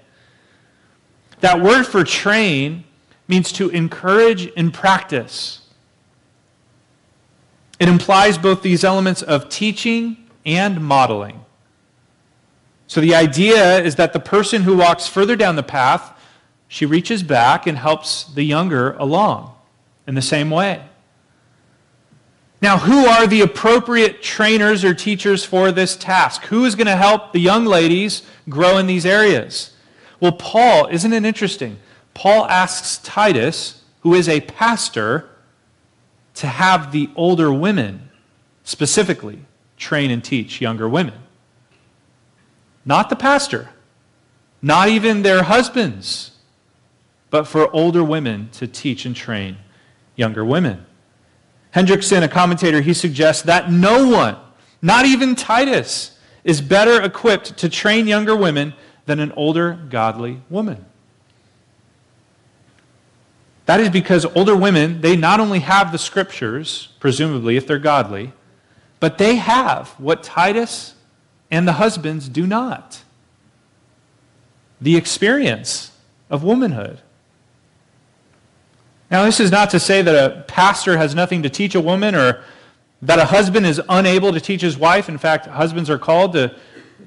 That 1.41 1.63
word 1.63 1.85
for 1.85 2.05
train 2.05 2.85
means 3.27 3.51
to 3.53 3.71
encourage 3.71 4.53
and 4.55 4.75
practice. 4.75 5.62
It 7.83 7.89
implies 7.89 8.39
both 8.39 8.63
these 8.63 8.85
elements 8.85 9.23
of 9.23 9.49
teaching 9.49 10.17
and 10.47 10.81
modeling. 10.81 11.45
So 12.87 13.01
the 13.01 13.17
idea 13.17 13.81
is 13.81 13.97
that 13.97 14.13
the 14.13 14.21
person 14.21 14.63
who 14.63 14.77
walks 14.77 15.09
further 15.09 15.35
down 15.35 15.57
the 15.57 15.65
path, 15.65 16.17
she 16.69 16.87
reaches 16.87 17.25
back 17.25 17.67
and 17.67 17.77
helps 17.77 18.23
the 18.23 18.45
younger 18.45 18.93
along 18.99 19.57
in 20.07 20.15
the 20.15 20.23
same 20.23 20.49
way. 20.49 20.85
Now, 22.61 22.79
who 22.79 23.05
are 23.07 23.27
the 23.27 23.41
appropriate 23.41 24.23
trainers 24.23 24.85
or 24.85 24.95
teachers 24.95 25.45
for 25.45 25.73
this 25.73 25.97
task? 25.97 26.45
Who 26.45 26.65
is 26.65 26.77
going 26.77 26.87
to 26.87 26.95
help 26.95 27.33
the 27.33 27.41
young 27.41 27.65
ladies 27.65 28.23
grow 28.49 28.79
in 28.79 28.87
these 28.87 29.05
areas? 29.05 29.75
Well, 30.21 30.31
Paul, 30.31 30.87
isn't 30.87 31.13
it 31.13 31.25
interesting? 31.25 31.79
Paul 32.15 32.47
asks 32.47 32.99
Titus, 32.99 33.83
who 34.03 34.15
is 34.15 34.29
a 34.29 34.41
pastor, 34.43 35.32
to 36.35 36.47
have 36.47 36.93
the 36.93 37.11
older 37.15 37.53
women 37.53 38.11
specifically 38.65 39.45
train 39.77 40.11
and 40.11 40.23
teach 40.23 40.61
younger 40.61 40.89
women. 40.89 41.15
Not 42.85 43.11
the 43.11 43.17
pastor, 43.17 43.71
not 44.61 44.89
even 44.89 45.23
their 45.23 45.43
husbands, 45.45 46.33
but 47.31 47.47
for 47.47 47.75
older 47.75 48.05
women 48.05 48.49
to 48.53 48.67
teach 48.67 49.05
and 49.07 49.15
train 49.15 49.57
younger 50.17 50.45
women. 50.45 50.85
Hendriksen, 51.75 52.23
a 52.23 52.29
commentator, 52.29 52.81
he 52.81 52.93
suggests 52.93 53.43
that 53.43 53.71
no 53.71 54.09
one, 54.09 54.37
not 54.83 55.07
even 55.07 55.35
Titus, 55.35 56.19
is 56.45 56.61
better 56.61 57.01
equipped 57.01 57.57
to 57.59 57.69
train 57.69 58.07
younger 58.07 58.37
women 58.37 58.75
than 59.07 59.21
an 59.21 59.33
older 59.33 59.79
godly 59.89 60.43
woman. 60.51 60.85
That 63.67 63.81
is 63.81 63.91
because 63.91 64.25
older 64.25 64.57
women, 64.57 65.01
they 65.01 65.17
not 65.17 65.41
only 65.41 65.61
have 65.61 65.93
the 65.93 65.99
scriptures, 65.99 66.89
presumably, 66.99 67.57
if 67.57 67.67
they're 67.67 67.79
godly, 67.79 68.33
but 69.01 69.19
they 69.19 69.37
have 69.37 69.91
what 69.99 70.23
Titus 70.23 70.95
and 71.51 71.67
the 71.67 71.75
husbands 71.75 72.29
do 72.29 72.47
not 72.47 73.03
the 74.83 74.97
experience 74.97 75.93
of 76.29 76.43
womanhood. 76.43 77.01
Now, 79.11 79.25
this 79.25 79.39
is 79.39 79.51
not 79.51 79.71
to 79.71 79.81
say 79.81 80.03
that 80.03 80.15
a 80.15 80.43
pastor 80.43 80.97
has 80.97 81.15
nothing 81.15 81.43
to 81.45 81.51
teach 81.51 81.75
a 81.75 81.81
woman 81.81 82.15
or 82.15 82.43
that 83.01 83.19
a 83.19 83.27
husband 83.27 83.65
is 83.65 83.81
unable 83.89 84.33
to 84.33 84.41
teach 84.41 84.61
his 84.61 84.77
wife. 84.77 85.09
In 85.09 85.19
fact, 85.19 85.47
husbands 85.47 85.89
are 85.89 85.99
called 85.99 86.33
to 86.33 86.57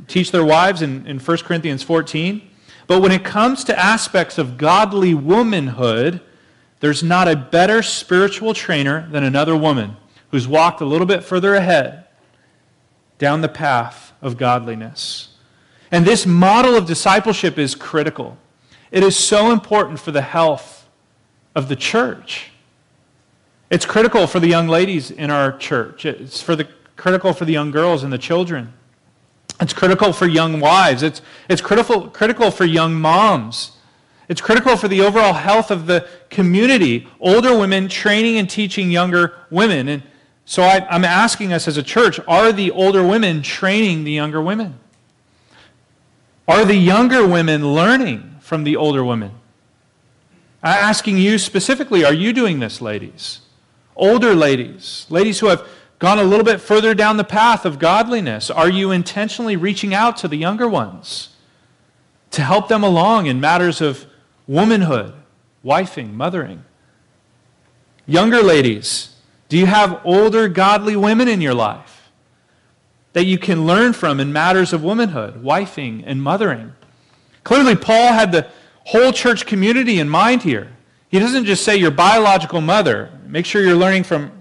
teach 0.08 0.32
their 0.32 0.46
wives 0.46 0.82
in, 0.82 1.06
in 1.06 1.20
1 1.20 1.38
Corinthians 1.40 1.84
14. 1.84 2.50
But 2.88 3.02
when 3.02 3.12
it 3.12 3.26
comes 3.26 3.64
to 3.66 3.78
aspects 3.78 4.38
of 4.38 4.58
godly 4.58 5.14
womanhood, 5.14 6.22
there's 6.86 7.02
not 7.02 7.28
a 7.28 7.36
better 7.36 7.82
spiritual 7.82 8.54
trainer 8.54 9.10
than 9.10 9.24
another 9.24 9.58
woman 9.58 9.98
who's 10.30 10.48
walked 10.48 10.82
a 10.82 10.86
little 10.86 11.08
bit 11.08 11.24
further 11.24 11.56
ahead 11.56 12.06
down 13.18 13.42
the 13.42 13.50
path 13.50 14.14
of 14.22 14.38
godliness. 14.38 15.30
And 15.90 16.06
this 16.06 16.28
model 16.28 16.76
of 16.76 16.86
discipleship 16.86 17.58
is 17.58 17.74
critical. 17.74 18.38
It 18.92 19.02
is 19.02 19.18
so 19.18 19.50
important 19.52 20.00
for 20.00 20.12
the 20.12 20.22
health 20.22 20.88
of 21.56 21.70
the 21.70 21.76
church. 21.76 22.52
It's 23.72 23.88
critical 23.88 24.28
for 24.28 24.40
the 24.40 24.48
young 24.48 24.68
ladies 24.68 25.10
in 25.10 25.32
our 25.32 25.58
church. 25.58 26.06
It's 26.06 26.40
for 26.40 26.56
the, 26.56 26.68
critical 26.98 27.34
for 27.34 27.46
the 27.46 27.54
young 27.54 27.72
girls 27.72 28.04
and 28.04 28.14
the 28.14 28.20
children. 28.20 28.74
It's 29.60 29.74
critical 29.74 30.14
for 30.14 30.28
young 30.28 30.60
wives. 30.60 31.02
It's, 31.02 31.24
it's 31.50 31.62
critical, 31.62 32.10
critical 32.10 32.52
for 32.52 32.64
young 32.64 32.94
moms. 32.94 33.75
It's 34.28 34.42
critical 34.42 34.76
for 34.76 34.88
the 34.88 35.02
overall 35.02 35.34
health 35.34 35.72
of 35.72 35.86
the 35.86 36.08
community. 36.30 37.08
Older 37.20 37.58
women 37.58 37.88
training 37.88 38.38
and 38.38 38.50
teaching 38.50 38.90
younger 38.90 39.34
women. 39.50 39.88
And 39.88 40.04
so 40.46 40.64
I, 40.64 40.86
am 40.94 41.06
asking 41.06 41.54
us 41.54 41.68
as 41.68 41.78
a 41.78 41.84
church 41.84 42.20
are 42.28 42.52
the 42.52 42.72
older 42.72 43.06
women 43.06 43.42
training 43.42 44.04
the 44.04 44.12
younger 44.12 44.42
women? 44.42 44.80
Are 46.48 46.66
the 46.66 46.76
younger 46.76 47.28
women 47.28 47.74
learning 47.74 48.38
from 48.40 48.64
the 48.64 48.76
older 48.76 49.04
women? 49.04 49.32
I'm 50.62 50.84
asking 50.84 51.18
you 51.18 51.38
specifically, 51.38 52.04
are 52.04 52.14
you 52.14 52.34
doing 52.34 52.60
this, 52.60 52.82
ladies? 52.82 53.42
Older 53.96 54.34
ladies, 54.36 55.06
ladies 55.10 55.40
who 55.40 55.48
have 55.48 55.68
gone 56.00 56.20
a 56.20 56.24
little 56.24 56.44
bit 56.44 56.60
further 56.60 56.94
down 56.94 57.18
the 57.18 57.24
path 57.24 57.66
of 57.66 57.80
godliness, 57.80 58.50
are 58.50 58.70
you 58.70 58.92
intentionally 58.92 59.56
reaching 59.56 59.94
out 59.94 60.18
to 60.18 60.28
the 60.28 60.38
younger 60.38 60.68
ones 60.68 61.30
to 62.32 62.42
help 62.42 62.68
them 62.68 62.84
along 62.84 63.28
in 63.28 63.40
matters 63.40 63.80
of 63.80 64.06
womanhood, 64.48 65.14
wifing, 65.64 66.14
mothering. 66.14 66.64
Younger 68.06 68.42
ladies, 68.42 69.16
do 69.50 69.58
you 69.58 69.66
have 69.66 70.02
older 70.04 70.48
godly 70.48 70.96
women 70.96 71.28
in 71.28 71.42
your 71.42 71.54
life 71.54 72.12
that 73.14 73.26
you 73.26 73.38
can 73.38 73.66
learn 73.66 73.94
from 73.94 74.20
in 74.20 74.32
matters 74.32 74.74
of 74.74 74.84
womanhood, 74.84 75.44
wifing, 75.44 76.04
and 76.06 76.22
mothering? 76.22 76.74
Clearly, 77.44 77.76
Paul 77.76 78.14
had 78.14 78.32
the 78.32 78.48
whole 78.86 79.12
church 79.12 79.46
community 79.46 80.00
in 80.00 80.10
mind 80.10 80.44
here. 80.44 80.72
He 81.10 81.20
doesn't 81.20 81.46
just 81.46 81.64
say 81.64 81.76
your 81.78 81.92
biological 81.92 82.62
mother, 82.62 83.12
make 83.26 83.46
sure 83.46 83.64
you're 83.64 83.76
learning 83.76 84.04
from 84.04 84.32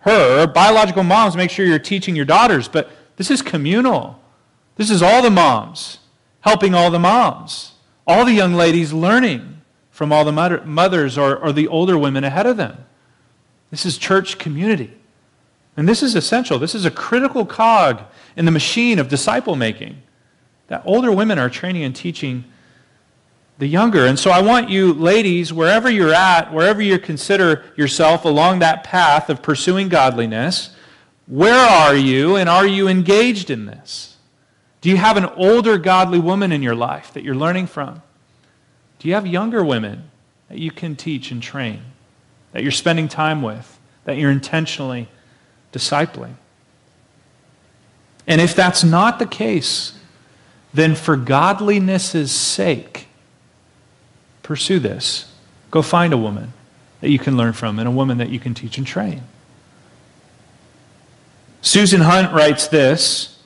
her. 0.00 0.46
Biological 0.46 1.02
moms, 1.02 1.36
make 1.36 1.50
sure 1.50 1.64
you're 1.64 1.78
teaching 1.78 2.14
your 2.14 2.24
daughters. 2.24 2.68
But 2.68 2.90
this 3.16 3.30
is 3.30 3.40
communal. 3.40 4.20
This 4.76 4.90
is 4.90 5.02
all 5.02 5.22
the 5.22 5.30
moms 5.30 5.98
helping 6.44 6.74
all 6.74 6.90
the 6.90 6.98
moms, 6.98 7.72
all 8.06 8.24
the 8.26 8.32
young 8.32 8.52
ladies 8.52 8.92
learning 8.92 9.53
from 9.94 10.10
all 10.10 10.24
the 10.24 10.32
mothers 10.64 11.16
or, 11.16 11.36
or 11.36 11.52
the 11.52 11.68
older 11.68 11.96
women 11.96 12.24
ahead 12.24 12.46
of 12.46 12.56
them. 12.56 12.76
This 13.70 13.86
is 13.86 13.96
church 13.96 14.38
community. 14.38 14.92
And 15.76 15.88
this 15.88 16.02
is 16.02 16.16
essential. 16.16 16.58
This 16.58 16.74
is 16.74 16.84
a 16.84 16.90
critical 16.90 17.46
cog 17.46 18.02
in 18.36 18.44
the 18.44 18.50
machine 18.50 18.98
of 18.98 19.06
disciple 19.06 19.54
making. 19.54 20.02
That 20.66 20.82
older 20.84 21.12
women 21.12 21.38
are 21.38 21.48
training 21.48 21.84
and 21.84 21.94
teaching 21.94 22.42
the 23.58 23.68
younger. 23.68 24.04
And 24.04 24.18
so 24.18 24.32
I 24.32 24.42
want 24.42 24.68
you, 24.68 24.92
ladies, 24.92 25.52
wherever 25.52 25.88
you're 25.88 26.12
at, 26.12 26.52
wherever 26.52 26.82
you 26.82 26.98
consider 26.98 27.62
yourself 27.76 28.24
along 28.24 28.58
that 28.58 28.82
path 28.82 29.30
of 29.30 29.42
pursuing 29.42 29.88
godliness, 29.88 30.74
where 31.28 31.54
are 31.54 31.94
you 31.94 32.34
and 32.34 32.48
are 32.48 32.66
you 32.66 32.88
engaged 32.88 33.48
in 33.48 33.66
this? 33.66 34.16
Do 34.80 34.90
you 34.90 34.96
have 34.96 35.16
an 35.16 35.26
older 35.26 35.78
godly 35.78 36.18
woman 36.18 36.50
in 36.50 36.64
your 36.64 36.74
life 36.74 37.12
that 37.12 37.22
you're 37.22 37.36
learning 37.36 37.68
from? 37.68 38.02
Do 39.04 39.10
you 39.10 39.16
have 39.16 39.26
younger 39.26 39.62
women 39.62 40.10
that 40.48 40.58
you 40.58 40.70
can 40.70 40.96
teach 40.96 41.30
and 41.30 41.42
train, 41.42 41.82
that 42.52 42.62
you're 42.62 42.72
spending 42.72 43.06
time 43.06 43.42
with, 43.42 43.78
that 44.06 44.16
you're 44.16 44.30
intentionally 44.30 45.08
discipling? 45.74 46.36
And 48.26 48.40
if 48.40 48.54
that's 48.54 48.82
not 48.82 49.18
the 49.18 49.26
case, 49.26 49.92
then 50.72 50.94
for 50.94 51.18
godliness' 51.18 52.32
sake, 52.32 53.08
pursue 54.42 54.78
this. 54.78 55.30
Go 55.70 55.82
find 55.82 56.14
a 56.14 56.18
woman 56.18 56.54
that 57.02 57.10
you 57.10 57.18
can 57.18 57.36
learn 57.36 57.52
from 57.52 57.78
and 57.78 57.86
a 57.86 57.90
woman 57.90 58.16
that 58.16 58.30
you 58.30 58.40
can 58.40 58.54
teach 58.54 58.78
and 58.78 58.86
train. 58.86 59.24
Susan 61.60 62.00
Hunt 62.00 62.32
writes 62.32 62.68
this 62.68 63.38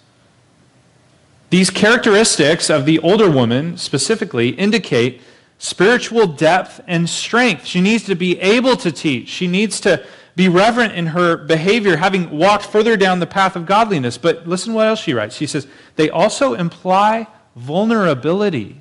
These 1.51 1.71
characteristics 1.71 2.71
of 2.71 2.87
the 2.87 3.01
older 3.01 3.29
woman 3.29 3.77
specifically 3.77 4.51
indicate 4.51 5.21
spiritual 5.59 6.27
depth 6.27 6.81
and 6.87 7.09
strength. 7.09 7.67
She 7.67 7.81
needs 7.81 8.05
to 8.05 8.15
be 8.15 8.41
able 8.41 8.77
to 8.77 8.91
teach, 8.91 9.29
she 9.29 9.47
needs 9.47 9.81
to 9.81 10.05
be 10.37 10.49
reverent 10.49 10.95
in 10.95 11.07
her 11.09 11.37
behavior, 11.37 11.97
having 11.97 12.31
walked 12.31 12.65
further 12.65 12.97
down 12.97 13.19
the 13.19 13.27
path 13.27 13.57
of 13.57 13.67
godliness. 13.67 14.17
But 14.17 14.47
listen 14.47 14.73
what 14.73 14.87
else 14.87 15.01
she 15.01 15.13
writes. 15.13 15.35
She 15.35 15.49
says, 15.49 15.67
they 15.97 16.09
also 16.09 16.55
imply 16.55 17.27
vulnerability. 17.57 18.81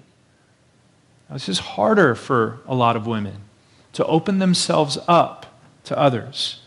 this 1.31 1.49
is 1.49 1.57
harder 1.57 2.13
for 2.13 2.59
a 2.67 2.75
lot 2.75 2.95
of 2.95 3.07
women 3.07 3.37
to 3.93 4.05
open 4.05 4.37
themselves 4.37 4.99
up 5.07 5.59
to 5.85 5.97
others. 5.97 6.59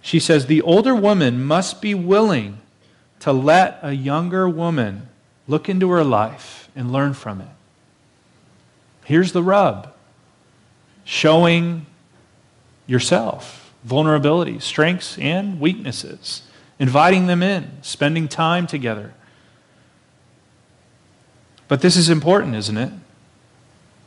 She 0.00 0.20
says, 0.20 0.46
the 0.46 0.62
older 0.62 0.94
woman 0.94 1.44
must 1.44 1.82
be 1.82 1.92
willing 1.92 2.58
to 3.18 3.32
let 3.32 3.80
a 3.82 3.94
younger 3.94 4.48
woman 4.48 5.08
look 5.48 5.68
into 5.68 5.90
her 5.90 6.04
life 6.04 6.68
and 6.76 6.92
learn 6.92 7.14
from 7.14 7.40
it. 7.40 7.48
Here's 9.04 9.32
the 9.32 9.42
rub 9.42 9.92
showing 11.04 11.86
yourself 12.86 13.72
vulnerabilities, 13.86 14.62
strengths, 14.62 15.18
and 15.18 15.60
weaknesses, 15.60 16.42
inviting 16.78 17.26
them 17.26 17.42
in, 17.42 17.70
spending 17.82 18.26
time 18.28 18.66
together. 18.66 19.12
But 21.68 21.82
this 21.82 21.96
is 21.96 22.08
important, 22.08 22.54
isn't 22.54 22.76
it? 22.76 22.92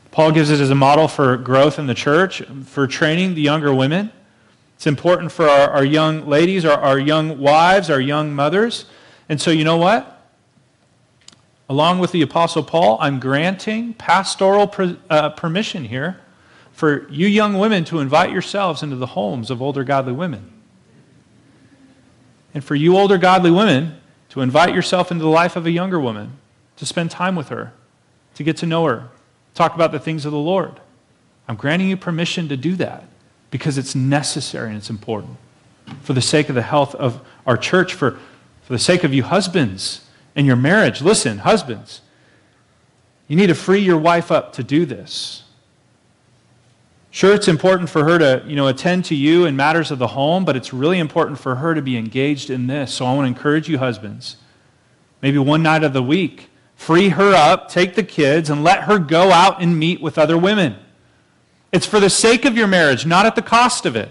Paul 0.09 0.31
gives 0.31 0.49
it 0.49 0.59
as 0.59 0.71
a 0.71 0.75
model 0.75 1.07
for 1.07 1.37
growth 1.37 1.77
in 1.77 1.85
the 1.85 1.93
church, 1.93 2.41
for 2.65 2.87
training 2.87 3.35
the 3.35 3.41
younger 3.41 3.71
women. 3.73 4.11
It's 4.75 4.87
important 4.87 5.31
for 5.31 5.47
our, 5.47 5.69
our 5.69 5.85
young 5.85 6.27
ladies, 6.27 6.65
our, 6.65 6.79
our 6.79 6.97
young 6.97 7.37
wives, 7.37 7.89
our 7.91 7.99
young 7.99 8.33
mothers. 8.33 8.85
And 9.29 9.39
so, 9.39 9.51
you 9.51 9.63
know 9.63 9.77
what? 9.77 10.16
Along 11.69 11.99
with 11.99 12.11
the 12.11 12.21
Apostle 12.21 12.63
Paul, 12.63 12.97
I'm 13.01 13.19
granting 13.19 13.93
pastoral 13.93 14.67
per, 14.67 14.97
uh, 15.09 15.31
permission 15.31 15.85
here 15.85 16.19
for 16.71 17.09
you 17.09 17.27
young 17.27 17.57
women 17.57 17.83
to 17.85 17.99
invite 17.99 18.31
yourselves 18.31 18.83
into 18.83 18.95
the 18.95 19.07
homes 19.07 19.49
of 19.49 19.61
older 19.61 19.83
godly 19.83 20.13
women. 20.13 20.53
And 22.53 22.63
for 22.63 22.75
you 22.75 22.95
older 22.95 23.17
godly 23.17 23.51
women 23.51 23.99
to 24.29 24.41
invite 24.41 24.73
yourself 24.73 25.11
into 25.11 25.23
the 25.23 25.29
life 25.29 25.55
of 25.55 25.65
a 25.65 25.71
younger 25.71 25.99
woman, 25.99 26.37
to 26.77 26.85
spend 26.85 27.11
time 27.11 27.35
with 27.35 27.49
her, 27.49 27.73
to 28.35 28.43
get 28.43 28.57
to 28.57 28.65
know 28.65 28.85
her, 28.85 29.09
talk 29.55 29.75
about 29.75 29.91
the 29.91 29.99
things 29.99 30.23
of 30.23 30.31
the 30.31 30.37
Lord. 30.37 30.79
I'm 31.47 31.55
granting 31.55 31.89
you 31.89 31.97
permission 31.97 32.47
to 32.49 32.57
do 32.57 32.75
that 32.75 33.05
because 33.51 33.77
it's 33.77 33.95
necessary 33.95 34.69
and 34.69 34.77
it's 34.77 34.89
important 34.89 35.37
for 36.03 36.13
the 36.13 36.21
sake 36.21 36.47
of 36.47 36.55
the 36.55 36.61
health 36.61 36.93
of 36.95 37.25
our 37.45 37.57
church, 37.57 37.93
for, 37.93 38.11
for 38.61 38.73
the 38.73 38.79
sake 38.79 39.03
of 39.03 39.13
you 39.13 39.23
husbands 39.23 40.06
and 40.37 40.45
your 40.45 40.55
marriage. 40.55 41.01
Listen, 41.01 41.39
husbands, 41.39 42.01
you 43.27 43.35
need 43.35 43.47
to 43.47 43.55
free 43.55 43.79
your 43.79 43.97
wife 43.97 44.31
up 44.31 44.53
to 44.53 44.63
do 44.63 44.85
this. 44.85 45.43
Sure, 47.09 47.33
it's 47.33 47.47
important 47.47 47.89
for 47.89 48.03
her 48.03 48.19
to, 48.19 48.43
you 48.45 48.55
know, 48.55 48.67
attend 48.67 49.03
to 49.05 49.15
you 49.15 49.45
in 49.45 49.55
matters 49.55 49.89
of 49.89 49.97
the 49.97 50.07
home, 50.07 50.45
but 50.45 50.55
it's 50.55 50.71
really 50.71 50.99
important 50.99 51.39
for 51.39 51.55
her 51.55 51.73
to 51.73 51.81
be 51.81 51.97
engaged 51.97 52.51
in 52.51 52.67
this. 52.67 52.93
So 52.93 53.05
I 53.05 53.15
want 53.15 53.25
to 53.25 53.35
encourage 53.35 53.67
you, 53.67 53.79
husbands, 53.79 54.37
maybe 55.21 55.39
one 55.39 55.63
night 55.63 55.83
of 55.83 55.93
the 55.93 56.03
week, 56.03 56.49
free 56.75 57.09
her 57.09 57.33
up, 57.33 57.69
take 57.69 57.95
the 57.95 58.03
kids, 58.03 58.51
and 58.51 58.63
let 58.63 58.83
her 58.83 58.99
go 58.99 59.31
out 59.31 59.61
and 59.61 59.79
meet 59.79 59.99
with 59.99 60.19
other 60.19 60.37
women. 60.37 60.75
It's 61.71 61.87
for 61.87 61.99
the 61.99 62.11
sake 62.11 62.45
of 62.45 62.55
your 62.55 62.67
marriage, 62.67 63.07
not 63.07 63.25
at 63.25 63.35
the 63.35 63.41
cost 63.41 63.87
of 63.87 63.95
it. 63.95 64.09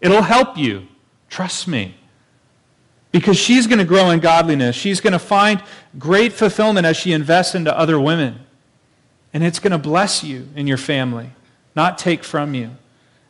It'll 0.00 0.22
help 0.22 0.58
you. 0.58 0.88
Trust 1.28 1.68
me. 1.68 1.94
Because 3.14 3.36
she's 3.36 3.68
going 3.68 3.78
to 3.78 3.84
grow 3.84 4.10
in 4.10 4.18
godliness. 4.18 4.74
She's 4.74 5.00
going 5.00 5.12
to 5.12 5.20
find 5.20 5.62
great 5.96 6.32
fulfillment 6.32 6.84
as 6.84 6.96
she 6.96 7.12
invests 7.12 7.54
into 7.54 7.72
other 7.78 8.00
women. 8.00 8.40
And 9.32 9.44
it's 9.44 9.60
going 9.60 9.70
to 9.70 9.78
bless 9.78 10.24
you 10.24 10.48
and 10.56 10.66
your 10.66 10.76
family 10.76 11.30
not 11.76 11.96
take 11.96 12.24
from 12.24 12.54
you. 12.54 12.70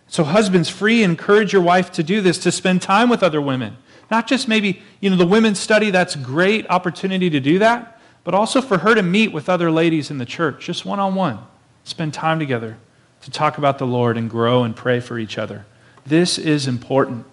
So, 0.08 0.24
husbands, 0.24 0.70
free, 0.70 1.02
encourage 1.02 1.52
your 1.52 1.60
wife 1.60 1.92
to 1.92 2.02
do 2.02 2.22
this, 2.22 2.38
to 2.38 2.50
spend 2.50 2.80
time 2.80 3.10
with 3.10 3.22
other 3.22 3.42
women. 3.42 3.76
Not 4.10 4.26
just 4.26 4.48
maybe, 4.48 4.82
you 5.00 5.10
know, 5.10 5.16
the 5.16 5.26
women's 5.26 5.60
study, 5.60 5.90
that's 5.90 6.16
great 6.16 6.64
opportunity 6.70 7.28
to 7.28 7.40
do 7.40 7.58
that, 7.58 8.00
but 8.22 8.32
also 8.32 8.62
for 8.62 8.78
her 8.78 8.94
to 8.94 9.02
meet 9.02 9.34
with 9.34 9.50
other 9.50 9.70
ladies 9.70 10.10
in 10.10 10.16
the 10.16 10.24
church, 10.24 10.64
just 10.64 10.86
one 10.86 10.98
on 10.98 11.14
one. 11.14 11.40
Spend 11.84 12.14
time 12.14 12.38
together 12.38 12.78
to 13.20 13.30
talk 13.30 13.58
about 13.58 13.76
the 13.76 13.86
Lord 13.86 14.16
and 14.16 14.30
grow 14.30 14.64
and 14.64 14.74
pray 14.74 14.98
for 14.98 15.18
each 15.18 15.36
other. 15.36 15.66
This 16.06 16.38
is 16.38 16.66
important. 16.66 17.26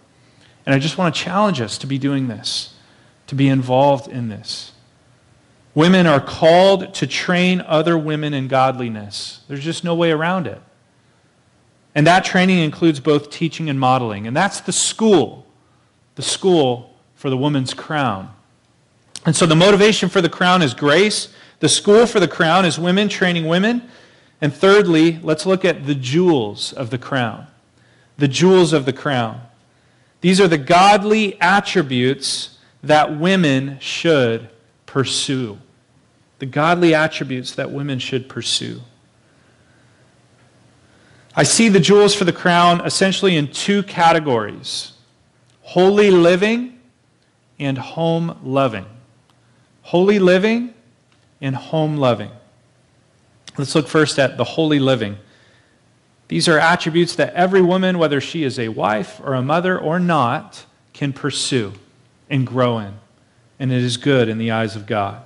And 0.71 0.77
I 0.77 0.79
just 0.79 0.97
want 0.97 1.13
to 1.13 1.21
challenge 1.21 1.59
us 1.59 1.77
to 1.79 1.85
be 1.85 1.97
doing 1.97 2.29
this, 2.29 2.73
to 3.27 3.35
be 3.35 3.49
involved 3.49 4.07
in 4.07 4.29
this. 4.29 4.71
Women 5.75 6.07
are 6.07 6.21
called 6.21 6.93
to 6.93 7.05
train 7.05 7.59
other 7.59 7.97
women 7.97 8.33
in 8.33 8.47
godliness. 8.47 9.41
There's 9.49 9.65
just 9.65 9.83
no 9.83 9.93
way 9.95 10.11
around 10.11 10.47
it. 10.47 10.61
And 11.93 12.07
that 12.07 12.23
training 12.23 12.59
includes 12.59 13.01
both 13.01 13.29
teaching 13.29 13.69
and 13.69 13.77
modeling. 13.77 14.25
And 14.25 14.33
that's 14.33 14.61
the 14.61 14.71
school, 14.71 15.45
the 16.15 16.21
school 16.21 16.95
for 17.15 17.29
the 17.29 17.35
woman's 17.35 17.73
crown. 17.73 18.33
And 19.25 19.35
so 19.35 19.45
the 19.45 19.57
motivation 19.57 20.07
for 20.07 20.21
the 20.21 20.29
crown 20.29 20.61
is 20.61 20.73
grace. 20.73 21.33
The 21.59 21.67
school 21.67 22.05
for 22.05 22.21
the 22.21 22.29
crown 22.29 22.63
is 22.63 22.79
women 22.79 23.09
training 23.09 23.45
women. 23.45 23.89
And 24.39 24.53
thirdly, 24.53 25.19
let's 25.21 25.45
look 25.45 25.65
at 25.65 25.85
the 25.85 25.95
jewels 25.95 26.71
of 26.71 26.91
the 26.91 26.97
crown. 26.97 27.47
The 28.17 28.29
jewels 28.29 28.71
of 28.71 28.85
the 28.85 28.93
crown. 28.93 29.41
These 30.21 30.39
are 30.39 30.47
the 30.47 30.57
godly 30.57 31.39
attributes 31.41 32.57
that 32.83 33.19
women 33.19 33.77
should 33.79 34.49
pursue. 34.85 35.57
The 36.39 36.45
godly 36.45 36.95
attributes 36.95 37.55
that 37.55 37.71
women 37.71 37.99
should 37.99 38.29
pursue. 38.29 38.81
I 41.35 41.43
see 41.43 41.69
the 41.69 41.79
jewels 41.79 42.13
for 42.13 42.25
the 42.25 42.33
crown 42.33 42.85
essentially 42.85 43.37
in 43.37 43.51
two 43.51 43.83
categories 43.83 44.93
holy 45.61 46.11
living 46.11 46.79
and 47.59 47.77
home 47.77 48.37
loving. 48.43 48.85
Holy 49.83 50.19
living 50.19 50.73
and 51.39 51.55
home 51.55 51.97
loving. 51.97 52.31
Let's 53.57 53.75
look 53.75 53.87
first 53.87 54.19
at 54.19 54.37
the 54.37 54.43
holy 54.43 54.79
living. 54.79 55.17
These 56.31 56.47
are 56.47 56.57
attributes 56.57 57.15
that 57.17 57.33
every 57.33 57.61
woman, 57.61 57.97
whether 57.97 58.21
she 58.21 58.45
is 58.45 58.57
a 58.57 58.69
wife 58.69 59.19
or 59.21 59.33
a 59.33 59.41
mother 59.41 59.77
or 59.77 59.99
not, 59.99 60.65
can 60.93 61.11
pursue 61.11 61.73
and 62.29 62.47
grow 62.47 62.79
in. 62.79 62.93
And 63.59 63.69
it 63.69 63.83
is 63.83 63.97
good 63.97 64.29
in 64.29 64.37
the 64.37 64.49
eyes 64.49 64.77
of 64.77 64.85
God. 64.85 65.25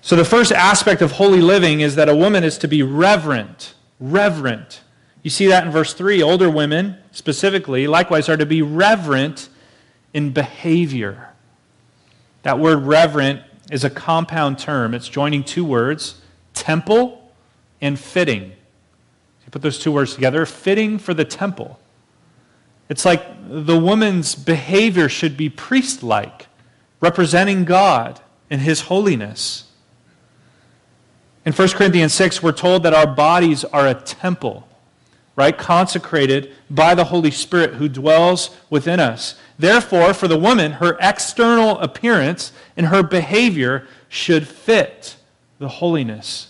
So, 0.00 0.16
the 0.16 0.24
first 0.24 0.52
aspect 0.52 1.02
of 1.02 1.12
holy 1.12 1.42
living 1.42 1.82
is 1.82 1.96
that 1.96 2.08
a 2.08 2.16
woman 2.16 2.44
is 2.44 2.56
to 2.58 2.66
be 2.66 2.82
reverent 2.82 3.74
reverent. 4.00 4.80
You 5.22 5.28
see 5.28 5.48
that 5.48 5.66
in 5.66 5.70
verse 5.70 5.92
3. 5.92 6.22
Older 6.22 6.48
women, 6.48 6.96
specifically, 7.10 7.86
likewise, 7.86 8.30
are 8.30 8.38
to 8.38 8.46
be 8.46 8.62
reverent 8.62 9.50
in 10.14 10.32
behavior. 10.32 11.28
That 12.42 12.58
word 12.58 12.84
reverent 12.84 13.42
is 13.70 13.84
a 13.84 13.90
compound 13.90 14.58
term, 14.58 14.94
it's 14.94 15.10
joining 15.10 15.44
two 15.44 15.66
words 15.66 16.22
temple 16.54 17.34
and 17.82 18.00
fitting. 18.00 18.52
You 19.44 19.50
put 19.50 19.62
those 19.62 19.78
two 19.78 19.92
words 19.92 20.14
together 20.14 20.46
fitting 20.46 20.98
for 20.98 21.14
the 21.14 21.24
temple. 21.24 21.78
It's 22.88 23.04
like 23.04 23.24
the 23.48 23.78
woman's 23.78 24.34
behavior 24.34 25.08
should 25.08 25.36
be 25.36 25.48
priest 25.48 26.02
like, 26.02 26.46
representing 27.00 27.64
God 27.64 28.20
and 28.50 28.60
His 28.60 28.82
holiness. 28.82 29.64
In 31.44 31.52
1 31.52 31.68
Corinthians 31.70 32.12
6, 32.14 32.42
we're 32.42 32.52
told 32.52 32.82
that 32.84 32.94
our 32.94 33.06
bodies 33.06 33.64
are 33.64 33.88
a 33.88 33.94
temple, 33.94 34.68
right? 35.34 35.56
Consecrated 35.56 36.52
by 36.70 36.94
the 36.94 37.04
Holy 37.04 37.30
Spirit 37.30 37.74
who 37.74 37.88
dwells 37.88 38.56
within 38.70 39.00
us. 39.00 39.36
Therefore, 39.58 40.14
for 40.14 40.28
the 40.28 40.38
woman, 40.38 40.72
her 40.72 40.96
external 41.00 41.78
appearance 41.80 42.52
and 42.76 42.86
her 42.86 43.02
behavior 43.02 43.86
should 44.08 44.46
fit 44.46 45.16
the 45.58 45.68
holiness 45.68 46.48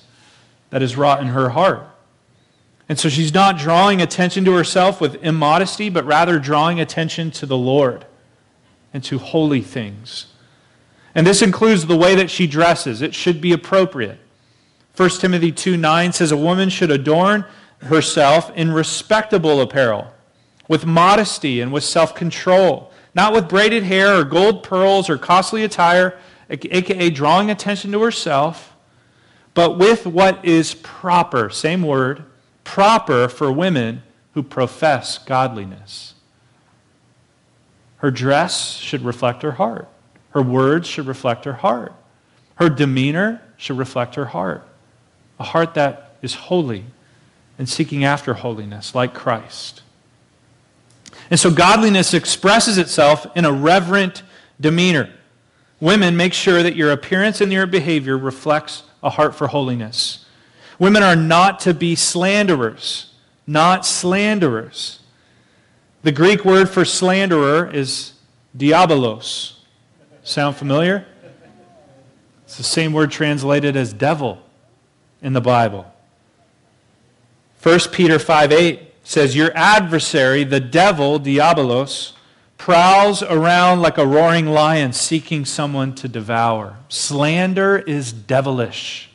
that 0.70 0.82
is 0.82 0.96
wrought 0.96 1.20
in 1.20 1.28
her 1.28 1.50
heart. 1.50 1.86
And 2.88 2.98
so 2.98 3.08
she's 3.08 3.32
not 3.32 3.58
drawing 3.58 4.02
attention 4.02 4.44
to 4.44 4.52
herself 4.52 5.00
with 5.00 5.22
immodesty, 5.24 5.88
but 5.88 6.04
rather 6.04 6.38
drawing 6.38 6.80
attention 6.80 7.30
to 7.32 7.46
the 7.46 7.56
Lord 7.56 8.04
and 8.92 9.02
to 9.04 9.18
holy 9.18 9.62
things. 9.62 10.26
And 11.14 11.26
this 11.26 11.42
includes 11.42 11.86
the 11.86 11.96
way 11.96 12.14
that 12.14 12.30
she 12.30 12.46
dresses. 12.46 13.02
It 13.02 13.14
should 13.14 13.40
be 13.40 13.52
appropriate. 13.52 14.18
1 14.96 15.10
Timothy 15.10 15.52
2 15.52 15.76
9 15.76 16.12
says, 16.12 16.32
A 16.32 16.36
woman 16.36 16.68
should 16.68 16.90
adorn 16.90 17.44
herself 17.78 18.50
in 18.56 18.72
respectable 18.72 19.60
apparel, 19.60 20.12
with 20.68 20.86
modesty 20.86 21.60
and 21.60 21.72
with 21.72 21.84
self 21.84 22.14
control, 22.14 22.92
not 23.14 23.32
with 23.32 23.48
braided 23.48 23.84
hair 23.84 24.18
or 24.18 24.24
gold 24.24 24.62
pearls 24.62 25.08
or 25.08 25.18
costly 25.18 25.64
attire, 25.64 26.18
aka 26.50 27.10
drawing 27.10 27.50
attention 27.50 27.92
to 27.92 28.02
herself, 28.02 28.74
but 29.54 29.78
with 29.78 30.06
what 30.06 30.44
is 30.44 30.74
proper, 30.74 31.50
same 31.50 31.82
word, 31.82 32.24
proper 32.64 33.28
for 33.28 33.50
women 33.50 34.02
who 34.34 34.42
profess 34.42 35.18
godliness. 35.18 36.14
Her 37.98 38.10
dress 38.10 38.76
should 38.76 39.02
reflect 39.02 39.42
her 39.42 39.52
heart. 39.52 39.88
Her 40.30 40.42
words 40.42 40.88
should 40.88 41.06
reflect 41.06 41.44
her 41.44 41.52
heart. 41.52 41.94
Her 42.56 42.68
demeanor 42.68 43.42
should 43.56 43.78
reflect 43.78 44.14
her 44.16 44.26
heart. 44.26 44.66
A 45.38 45.44
heart 45.44 45.74
that 45.74 46.16
is 46.22 46.34
holy 46.34 46.84
and 47.58 47.68
seeking 47.68 48.04
after 48.04 48.34
holiness, 48.34 48.94
like 48.94 49.14
Christ. 49.14 49.82
And 51.30 51.38
so 51.38 51.50
godliness 51.50 52.14
expresses 52.14 52.78
itself 52.78 53.26
in 53.36 53.44
a 53.44 53.52
reverent 53.52 54.22
demeanor. 54.60 55.10
Women, 55.80 56.16
make 56.16 56.32
sure 56.32 56.62
that 56.62 56.76
your 56.76 56.92
appearance 56.92 57.40
and 57.40 57.52
your 57.52 57.66
behavior 57.66 58.16
reflects 58.16 58.84
a 59.02 59.10
heart 59.10 59.34
for 59.34 59.48
holiness. 59.48 60.21
Women 60.82 61.04
are 61.04 61.14
not 61.14 61.60
to 61.60 61.74
be 61.74 61.94
slanderers, 61.94 63.12
not 63.46 63.86
slanderers. 63.86 64.98
The 66.02 66.10
Greek 66.10 66.44
word 66.44 66.68
for 66.68 66.84
slanderer 66.84 67.70
is 67.72 68.14
diabolos. 68.58 69.60
Sound 70.24 70.56
familiar? 70.56 71.06
It's 72.42 72.56
the 72.56 72.64
same 72.64 72.92
word 72.92 73.12
translated 73.12 73.76
as 73.76 73.92
devil 73.92 74.42
in 75.22 75.34
the 75.34 75.40
Bible. 75.40 75.86
1 77.62 77.78
Peter 77.92 78.18
5 78.18 78.50
8 78.50 78.94
says, 79.04 79.36
Your 79.36 79.52
adversary, 79.54 80.42
the 80.42 80.58
devil, 80.58 81.20
diabolos, 81.20 82.14
prowls 82.58 83.22
around 83.22 83.82
like 83.82 83.98
a 83.98 84.04
roaring 84.04 84.46
lion 84.46 84.92
seeking 84.92 85.44
someone 85.44 85.94
to 85.94 86.08
devour. 86.08 86.78
Slander 86.88 87.78
is 87.78 88.12
devilish. 88.12 89.11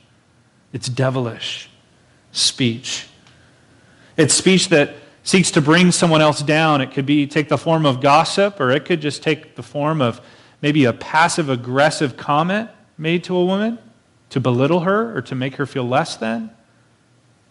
It's 0.73 0.89
devilish 0.89 1.69
speech. 2.31 3.07
It's 4.15 4.33
speech 4.33 4.69
that 4.69 4.95
seeks 5.23 5.51
to 5.51 5.61
bring 5.61 5.91
someone 5.91 6.21
else 6.21 6.41
down. 6.41 6.81
It 6.81 6.91
could 6.91 7.05
be 7.05 7.27
take 7.27 7.49
the 7.49 7.57
form 7.57 7.85
of 7.85 8.01
gossip, 8.01 8.59
or 8.59 8.71
it 8.71 8.85
could 8.85 9.01
just 9.01 9.23
take 9.23 9.55
the 9.55 9.63
form 9.63 10.01
of 10.01 10.21
maybe 10.61 10.85
a 10.85 10.93
passive 10.93 11.49
aggressive 11.49 12.17
comment 12.17 12.69
made 12.97 13.23
to 13.25 13.35
a 13.35 13.45
woman 13.45 13.77
to 14.29 14.39
belittle 14.39 14.81
her 14.81 15.15
or 15.15 15.21
to 15.21 15.35
make 15.35 15.55
her 15.55 15.65
feel 15.65 15.87
less 15.87 16.17
than. 16.17 16.49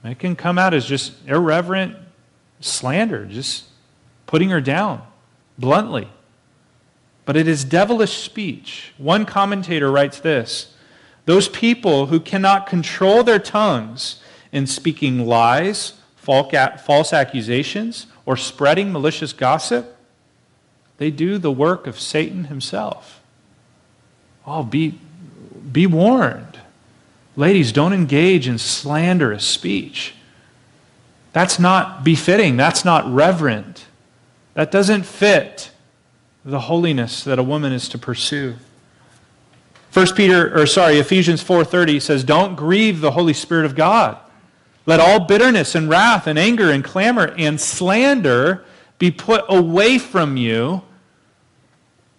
It 0.04 0.18
can 0.18 0.36
come 0.36 0.58
out 0.58 0.72
as 0.74 0.86
just 0.86 1.14
irreverent 1.26 1.96
slander, 2.60 3.26
just 3.26 3.64
putting 4.26 4.50
her 4.50 4.60
down 4.60 5.02
bluntly. 5.58 6.08
But 7.24 7.36
it 7.36 7.48
is 7.48 7.64
devilish 7.64 8.16
speech. 8.18 8.92
One 8.98 9.24
commentator 9.26 9.90
writes 9.90 10.20
this 10.20 10.72
those 11.26 11.48
people 11.48 12.06
who 12.06 12.18
cannot 12.18 12.66
control 12.66 13.22
their 13.22 13.38
tongues 13.38 14.20
in 14.52 14.66
speaking 14.66 15.26
lies, 15.26 15.94
false 16.16 17.12
accusations, 17.12 18.06
or 18.24 18.36
spreading 18.36 18.92
malicious 18.92 19.32
gossip, 19.32 19.96
they 20.98 21.10
do 21.10 21.36
the 21.36 21.52
work 21.52 21.86
of 21.86 22.00
Satan 22.00 22.44
himself. 22.44 23.20
Oh, 24.46 24.62
be, 24.62 24.98
be 25.70 25.86
warned. 25.86 26.60
Ladies, 27.36 27.70
don't 27.70 27.92
engage 27.92 28.48
in 28.48 28.58
slanderous 28.58 29.44
speech. 29.44 30.14
That's 31.32 31.58
not 31.58 32.02
befitting. 32.02 32.56
That's 32.56 32.84
not 32.84 33.12
reverent. 33.12 33.84
That 34.54 34.70
doesn't 34.70 35.02
fit 35.02 35.70
the 36.44 36.60
holiness 36.60 37.24
that 37.24 37.38
a 37.38 37.42
woman 37.42 37.72
is 37.72 37.88
to 37.90 37.98
pursue. 37.98 38.54
1 39.96 40.14
Peter, 40.14 40.54
or 40.54 40.66
sorry, 40.66 40.98
Ephesians 40.98 41.42
4.30 41.42 42.02
says, 42.02 42.22
Don't 42.22 42.54
grieve 42.54 43.00
the 43.00 43.12
Holy 43.12 43.32
Spirit 43.32 43.64
of 43.64 43.74
God. 43.74 44.18
Let 44.84 45.00
all 45.00 45.20
bitterness 45.20 45.74
and 45.74 45.88
wrath 45.88 46.26
and 46.26 46.38
anger 46.38 46.70
and 46.70 46.84
clamor 46.84 47.32
and 47.38 47.58
slander 47.58 48.62
be 48.98 49.10
put 49.10 49.46
away 49.48 49.96
from 49.98 50.36
you. 50.36 50.82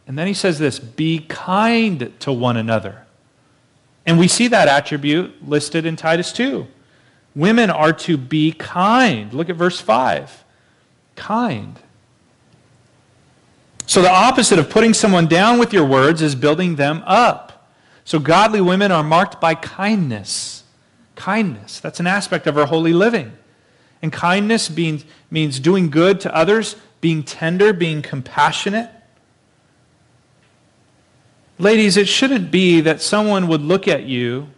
And 0.08 0.18
then 0.18 0.26
he 0.26 0.34
says 0.34 0.58
this, 0.58 0.80
be 0.80 1.20
kind 1.20 2.12
to 2.22 2.34
one 2.34 2.58
another. 2.58 3.06
And 4.08 4.18
we 4.18 4.28
see 4.28 4.48
that 4.48 4.68
attribute 4.68 5.48
listed 5.48 5.86
in 5.86 5.96
Titus 5.96 6.32
2. 6.32 6.66
Women 7.36 7.70
are 7.70 7.94
to 7.94 8.18
be 8.18 8.54
kind. 8.54 9.32
Look 9.34 9.52
at 9.52 9.56
verse 9.56 9.80
5. 9.80 10.44
Kind. 11.16 11.80
So 13.86 14.02
the 14.02 14.10
opposite 14.10 14.58
of 14.58 14.68
putting 14.68 14.96
someone 14.96 15.28
down 15.28 15.60
with 15.60 15.74
your 15.74 15.86
words 15.86 16.24
is 16.24 16.34
building 16.34 16.78
them 16.78 17.04
up. 17.06 17.47
So 18.08 18.20
godly 18.20 18.62
women 18.62 18.90
are 18.94 19.04
marked 19.04 19.42
by 19.42 19.54
kindness. 19.54 20.64
Kindness. 21.18 21.82
That's 21.82 22.00
an 22.00 22.08
aspect 22.08 22.48
of 22.48 22.58
our 22.58 22.66
holy 22.66 22.94
living. 22.94 23.34
And 24.02 24.14
kindness 24.14 24.70
means, 24.70 25.04
means 25.30 25.60
doing 25.60 25.90
good 25.90 26.22
to 26.22 26.34
others, 26.34 26.78
being 27.02 27.22
tender, 27.22 27.74
being 27.74 28.02
compassionate. 28.02 28.90
Ladies, 31.60 31.98
it 31.98 32.08
shouldn't 32.08 32.50
be 32.50 32.80
that 32.80 33.02
someone 33.02 33.50
would 33.50 33.60
look 33.60 33.90
at 33.90 34.04
you 34.04 34.52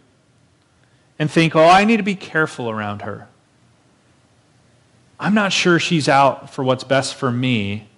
and 1.18 1.28
think, 1.28 1.56
oh, 1.56 1.64
I 1.64 1.84
need 1.84 1.96
to 1.96 2.04
be 2.04 2.14
careful 2.14 2.70
around 2.70 3.02
her. 3.02 3.26
I'm 5.18 5.34
not 5.34 5.52
sure 5.52 5.80
she's 5.80 6.08
out 6.08 6.54
for 6.54 6.62
what's 6.62 6.84
best 6.84 7.16
for 7.16 7.32
me. 7.32 7.88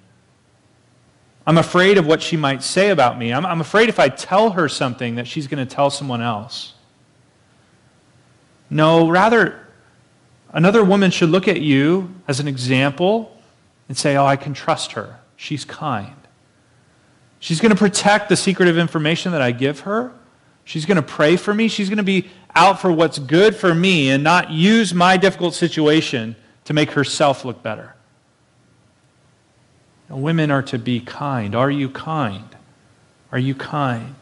I'm 1.46 1.59
afraid 1.59 1.98
of 1.98 2.07
what 2.07 2.22
she 2.22 2.37
might 2.37 2.62
say 2.62 2.90
about 2.90 3.18
me. 3.18 3.33
I'm, 3.33 3.44
I'm 3.44 3.61
afraid 3.61 3.88
if 3.88 3.98
I 3.98 4.09
tell 4.09 4.50
her 4.50 4.68
something 4.68 5.16
that 5.16 5.26
she's 5.26 5.46
going 5.46 5.66
to 5.66 5.74
tell 5.74 5.90
someone 5.90 6.22
else. 6.22 6.74
No, 8.70 9.09
rather, 9.09 9.66
another 10.52 10.85
woman 10.85 11.11
should 11.11 11.31
look 11.31 11.48
at 11.48 11.61
you 11.61 12.14
as 12.28 12.40
an 12.40 12.48
example 12.48 13.37
and 13.88 13.98
say, 13.98 14.16
Oh, 14.16 14.24
I 14.24 14.37
can 14.37 14.55
trust 14.55 14.92
her. 14.92 15.18
She's 15.37 15.64
kind. 15.64 16.16
She's 17.40 17.61
going 17.61 17.72
to 17.72 17.76
protect 17.76 18.28
the 18.28 18.37
secretive 18.37 18.78
information 18.78 19.33
that 19.33 19.42
I 19.42 19.50
give 19.50 19.81
her. 19.81 20.12
She's 20.64 20.87
going 20.87 20.96
to 20.96 21.02
pray 21.02 21.37
for 21.37 21.52
me. 21.52 21.66
She's 21.66 21.88
going 21.88 21.96
to 21.96 22.05
be 22.05 22.31
out 22.55 22.81
for 22.81 22.92
what's 22.92 23.18
good 23.18 23.57
for 23.57 23.74
me 23.74 24.11
and 24.11 24.22
not 24.22 24.50
use 24.50 24.94
my 24.94 25.16
difficult 25.16 25.55
situation 25.55 26.37
to 26.64 26.72
make 26.72 26.92
herself 26.92 27.44
look 27.44 27.61
better. 27.62 27.96
Women 30.12 30.51
are 30.51 30.62
to 30.64 30.79
be 30.79 31.01
kind. 31.01 31.55
Are 31.55 31.70
you 31.70 31.88
kind? 31.88 32.44
Are 33.33 33.38
you 33.38 33.55
kind? 33.55 34.14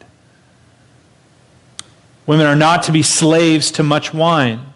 Women 2.25 2.45
are 2.45 2.55
not 2.55 2.83
to 2.83 2.91
be 2.91 3.03
slaves 3.03 3.71
to 3.71 3.83
much 3.83 4.13
wine. 4.13 4.73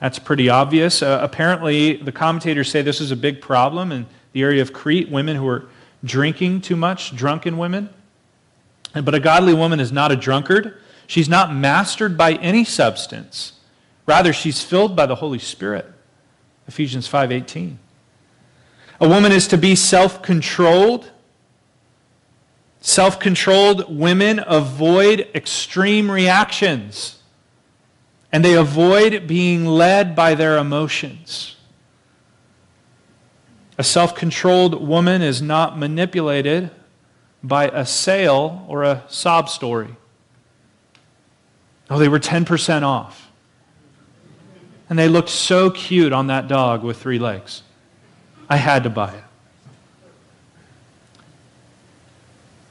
That's 0.00 0.18
pretty 0.18 0.48
obvious. 0.48 1.02
Uh, 1.02 1.20
apparently, 1.22 1.96
the 1.96 2.10
commentators 2.10 2.70
say 2.70 2.82
this 2.82 3.00
is 3.00 3.10
a 3.10 3.16
big 3.16 3.40
problem 3.40 3.92
in 3.92 4.06
the 4.32 4.42
area 4.42 4.62
of 4.62 4.72
Crete 4.72 5.10
women 5.10 5.36
who 5.36 5.46
are 5.46 5.66
drinking 6.02 6.62
too 6.62 6.76
much, 6.76 7.14
drunken 7.14 7.56
women. 7.58 7.90
But 8.92 9.14
a 9.14 9.20
godly 9.20 9.54
woman 9.54 9.78
is 9.78 9.92
not 9.92 10.10
a 10.10 10.16
drunkard. 10.16 10.76
She's 11.06 11.28
not 11.28 11.54
mastered 11.54 12.16
by 12.16 12.32
any 12.34 12.64
substance. 12.64 13.52
Rather, 14.06 14.32
she's 14.32 14.62
filled 14.62 14.96
by 14.96 15.06
the 15.06 15.16
Holy 15.16 15.38
Spirit. 15.38 15.86
Ephesians 16.66 17.06
5:18. 17.06 17.78
A 19.00 19.08
woman 19.08 19.32
is 19.32 19.48
to 19.48 19.58
be 19.58 19.74
self 19.74 20.22
controlled. 20.22 21.10
Self 22.82 23.18
controlled 23.18 23.94
women 23.94 24.40
avoid 24.46 25.28
extreme 25.34 26.10
reactions 26.10 27.20
and 28.32 28.44
they 28.44 28.54
avoid 28.54 29.26
being 29.26 29.66
led 29.66 30.14
by 30.14 30.34
their 30.34 30.56
emotions. 30.56 31.56
A 33.78 33.82
self 33.82 34.14
controlled 34.14 34.86
woman 34.86 35.22
is 35.22 35.40
not 35.40 35.78
manipulated 35.78 36.70
by 37.42 37.68
a 37.68 37.86
sale 37.86 38.66
or 38.68 38.82
a 38.82 39.04
sob 39.08 39.48
story. 39.48 39.96
Oh, 41.88 41.98
they 41.98 42.08
were 42.08 42.20
10% 42.20 42.82
off. 42.82 43.30
And 44.88 44.98
they 44.98 45.08
looked 45.08 45.30
so 45.30 45.70
cute 45.70 46.12
on 46.12 46.26
that 46.28 46.46
dog 46.46 46.82
with 46.82 47.00
three 47.00 47.18
legs. 47.18 47.62
I 48.50 48.56
had 48.56 48.82
to 48.82 48.90
buy 48.90 49.14
it. 49.14 49.24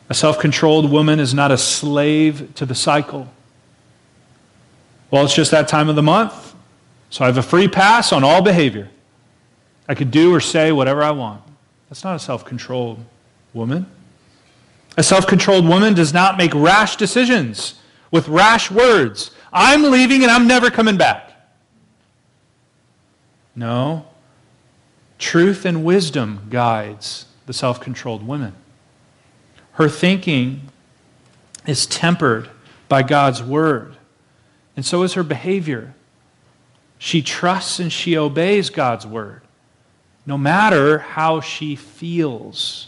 A 0.09 0.13
self 0.13 0.37
controlled 0.37 0.91
woman 0.91 1.19
is 1.19 1.33
not 1.33 1.51
a 1.51 1.57
slave 1.57 2.53
to 2.55 2.65
the 2.65 2.75
cycle. 2.75 3.29
Well, 5.09 5.23
it's 5.23 5.33
just 5.33 5.51
that 5.51 5.67
time 5.67 5.87
of 5.87 5.95
the 5.95 6.03
month, 6.03 6.53
so 7.09 7.23
I 7.23 7.27
have 7.27 7.37
a 7.37 7.43
free 7.43 7.67
pass 7.67 8.11
on 8.11 8.23
all 8.23 8.41
behavior. 8.41 8.89
I 9.87 9.95
could 9.95 10.11
do 10.11 10.33
or 10.33 10.39
say 10.39 10.71
whatever 10.71 11.01
I 11.01 11.11
want. 11.11 11.41
That's 11.89 12.03
not 12.03 12.15
a 12.15 12.19
self 12.19 12.43
controlled 12.43 13.03
woman. 13.53 13.85
A 14.97 15.03
self 15.03 15.25
controlled 15.25 15.67
woman 15.67 15.93
does 15.93 16.13
not 16.13 16.37
make 16.37 16.53
rash 16.53 16.97
decisions 16.97 17.79
with 18.11 18.27
rash 18.27 18.69
words. 18.69 19.31
I'm 19.53 19.83
leaving 19.83 20.23
and 20.23 20.31
I'm 20.31 20.47
never 20.47 20.69
coming 20.69 20.97
back. 20.97 21.31
No. 23.55 24.08
Truth 25.19 25.65
and 25.65 25.83
wisdom 25.83 26.47
guides 26.49 27.25
the 27.45 27.53
self 27.53 27.81
controlled 27.81 28.25
woman. 28.25 28.53
Her 29.73 29.89
thinking 29.89 30.69
is 31.67 31.85
tempered 31.85 32.49
by 32.87 33.03
God's 33.03 33.43
word, 33.43 33.97
and 34.75 34.85
so 34.85 35.03
is 35.03 35.13
her 35.13 35.23
behavior. 35.23 35.93
She 36.97 37.21
trusts 37.21 37.79
and 37.79 37.91
she 37.91 38.17
obeys 38.17 38.69
God's 38.69 39.05
word, 39.05 39.41
no 40.25 40.37
matter 40.37 40.99
how 40.99 41.41
she 41.41 41.75
feels 41.75 42.87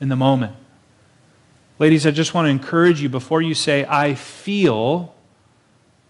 in 0.00 0.08
the 0.08 0.16
moment. 0.16 0.54
Ladies, 1.78 2.06
I 2.06 2.12
just 2.12 2.34
want 2.34 2.46
to 2.46 2.50
encourage 2.50 3.00
you 3.00 3.08
before 3.08 3.42
you 3.42 3.54
say, 3.54 3.84
I 3.88 4.14
feel, 4.14 5.12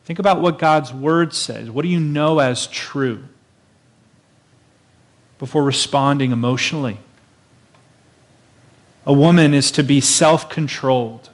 think 0.04 0.18
about 0.18 0.42
what 0.42 0.58
God's 0.58 0.92
word 0.92 1.32
says. 1.32 1.70
What 1.70 1.82
do 1.82 1.88
you 1.88 2.00
know 2.00 2.38
as 2.38 2.66
true? 2.66 3.24
Before 5.38 5.62
responding 5.62 6.32
emotionally. 6.32 6.98
A 9.06 9.12
woman 9.12 9.52
is 9.52 9.70
to 9.72 9.82
be 9.82 10.00
self 10.00 10.48
controlled. 10.48 11.30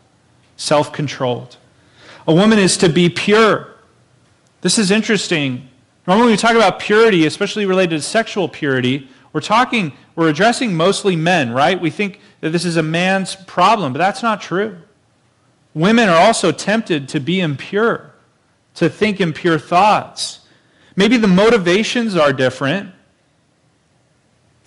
Self 0.57 0.93
controlled. 0.93 1.57
A 2.27 2.35
woman 2.35 2.59
is 2.59 2.77
to 2.79 2.89
be 2.89 3.09
pure. 3.09 3.75
This 4.61 4.79
is 4.79 4.91
interesting. 4.91 5.69
Normally, 6.07 6.27
when 6.27 6.33
we 6.33 6.37
talk 6.39 6.55
about 6.55 6.81
purity, 6.81 7.27
especially 7.27 7.67
related 7.67 7.97
to 7.97 8.03
sexual 8.03 8.49
purity, 8.49 9.09
we're 9.33 9.41
talking, 9.41 9.93
we're 10.17 10.29
addressing 10.29 10.75
mostly 10.75 11.15
men, 11.15 11.53
right? 11.53 11.81
We 11.81 11.91
think 11.91 12.21
that 12.41 12.51
this 12.51 12.65
is 12.65 12.77
a 12.77 12.83
man's 12.83 13.37
problem, 13.37 13.93
but 13.93 13.99
that's 13.99 14.23
not 14.23 14.41
true. 14.41 14.79
Women 15.73 16.09
are 16.09 16.21
also 16.21 16.51
tempted 16.51 17.09
to 17.11 17.21
be 17.21 17.41
impure, 17.41 18.11
to 18.75 18.89
think 18.89 19.21
impure 19.21 19.59
thoughts. 19.59 20.41
Maybe 20.97 21.17
the 21.17 21.29
motivations 21.29 22.17
are 22.17 22.33
different. 22.33 22.93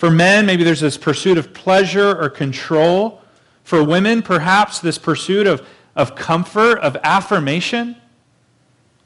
For 0.04 0.12
men, 0.12 0.46
maybe 0.46 0.66
there's 0.66 0.82
this 0.82 0.98
pursuit 0.98 1.38
of 1.38 1.54
pleasure 1.54 2.22
or 2.22 2.30
control. 2.30 3.22
For 3.64 3.82
women, 3.82 4.22
perhaps 4.22 4.80
this 4.80 4.98
pursuit 4.98 5.48
of, 5.48 5.66
of 5.96 6.14
comfort, 6.14 6.80
of 6.80 6.98
affirmation, 7.06 7.96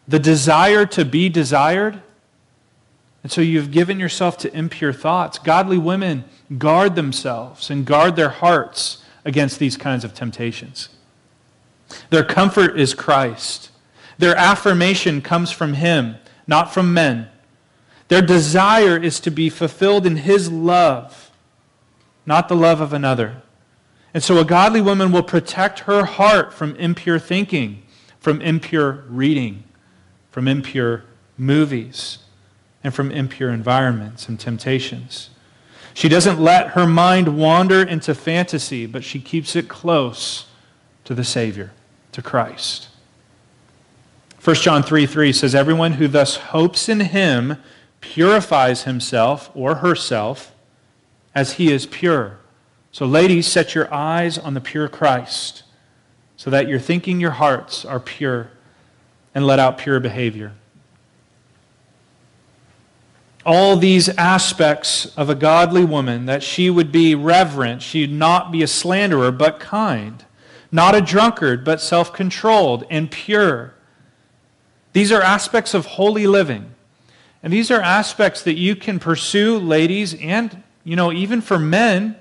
the 0.07 0.17
desire 0.17 0.87
to 0.87 1.05
be 1.05 1.29
desired. 1.29 2.01
And 3.21 3.31
so 3.31 3.41
you've 3.41 3.69
given 3.69 3.99
yourself 3.99 4.39
to 4.39 4.57
impure 4.57 4.91
thoughts. 4.91 5.37
Godly 5.37 5.77
women 5.77 6.23
guard 6.57 6.95
themselves 6.95 7.69
and 7.69 7.85
guard 7.85 8.15
their 8.15 8.29
hearts 8.29 9.03
against 9.23 9.59
these 9.59 9.77
kinds 9.77 10.03
of 10.03 10.15
temptations. 10.15 10.89
Their 12.09 12.23
comfort 12.23 12.75
is 12.75 12.95
Christ. 12.95 13.69
Their 14.17 14.35
affirmation 14.35 15.21
comes 15.21 15.51
from 15.51 15.75
Him, 15.75 16.15
not 16.47 16.73
from 16.73 16.91
men. 16.91 17.29
Their 18.07 18.21
desire 18.21 18.97
is 18.97 19.19
to 19.21 19.31
be 19.31 19.49
fulfilled 19.49 20.05
in 20.05 20.17
His 20.17 20.51
love, 20.51 21.31
not 22.25 22.47
the 22.47 22.55
love 22.55 22.81
of 22.81 22.93
another. 22.93 23.41
And 24.13 24.23
so 24.23 24.39
a 24.39 24.45
godly 24.45 24.81
woman 24.81 25.11
will 25.11 25.23
protect 25.23 25.79
her 25.81 26.05
heart 26.05 26.53
from 26.53 26.75
impure 26.77 27.19
thinking, 27.19 27.83
from 28.19 28.41
impure 28.41 29.03
reading, 29.09 29.63
from 30.31 30.47
impure 30.47 31.03
movies, 31.37 32.19
and 32.83 32.93
from 32.93 33.11
impure 33.11 33.51
environments 33.51 34.29
and 34.29 34.39
temptations. 34.39 35.29
She 35.93 36.09
doesn't 36.09 36.39
let 36.39 36.69
her 36.69 36.85
mind 36.85 37.37
wander 37.37 37.81
into 37.81 38.13
fantasy, 38.13 38.85
but 38.85 39.03
she 39.03 39.19
keeps 39.19 39.55
it 39.55 39.67
close 39.67 40.45
to 41.05 41.13
the 41.13 41.23
Savior, 41.23 41.71
to 42.11 42.21
Christ. 42.21 42.87
1 44.43 44.55
John 44.57 44.83
3 44.83 45.05
3 45.05 45.33
says, 45.33 45.55
Everyone 45.55 45.93
who 45.93 46.07
thus 46.07 46.37
hopes 46.37 46.87
in 46.87 46.99
him 46.99 47.57
purifies 48.13 48.83
himself 48.83 49.49
or 49.53 49.75
herself 49.75 50.53
as 51.33 51.53
he 51.53 51.71
is 51.71 51.85
pure. 51.85 52.39
So, 52.91 53.05
ladies, 53.05 53.47
set 53.47 53.75
your 53.75 53.93
eyes 53.93 54.37
on 54.37 54.53
the 54.53 54.61
pure 54.61 54.87
Christ 54.87 55.63
so 56.35 56.49
that 56.49 56.67
your 56.67 56.79
thinking, 56.79 57.19
your 57.19 57.31
hearts 57.31 57.85
are 57.85 57.99
pure 57.99 58.51
and 59.35 59.45
let 59.45 59.59
out 59.59 59.77
pure 59.77 59.99
behavior 59.99 60.53
all 63.47 63.77
these 63.77 64.09
aspects 64.09 65.05
of 65.15 65.29
a 65.29 65.35
godly 65.35 65.85
woman 65.85 66.25
that 66.25 66.43
she 66.43 66.69
would 66.69 66.91
be 66.91 67.15
reverent, 67.15 67.81
she'd 67.81 68.11
not 68.11 68.51
be 68.51 68.61
a 68.61 68.67
slanderer, 68.67 69.31
but 69.31 69.57
kind, 69.57 70.25
not 70.69 70.93
a 70.93 70.99
drunkard, 70.99 71.63
but 71.63 71.79
self 71.79 72.11
controlled 72.11 72.83
and 72.89 73.09
pure. 73.09 73.73
These 74.91 75.13
are 75.13 75.21
aspects 75.21 75.73
of 75.73 75.85
holy 75.85 76.27
living. 76.27 76.73
And 77.43 77.53
these 77.53 77.71
are 77.71 77.81
aspects 77.81 78.41
that 78.43 78.57
you 78.57 78.75
can 78.75 78.99
pursue, 78.99 79.57
ladies, 79.59 80.13
and, 80.15 80.63
you 80.83 80.95
know, 80.95 81.11
even 81.11 81.41
for 81.41 81.59
men, 81.59 82.15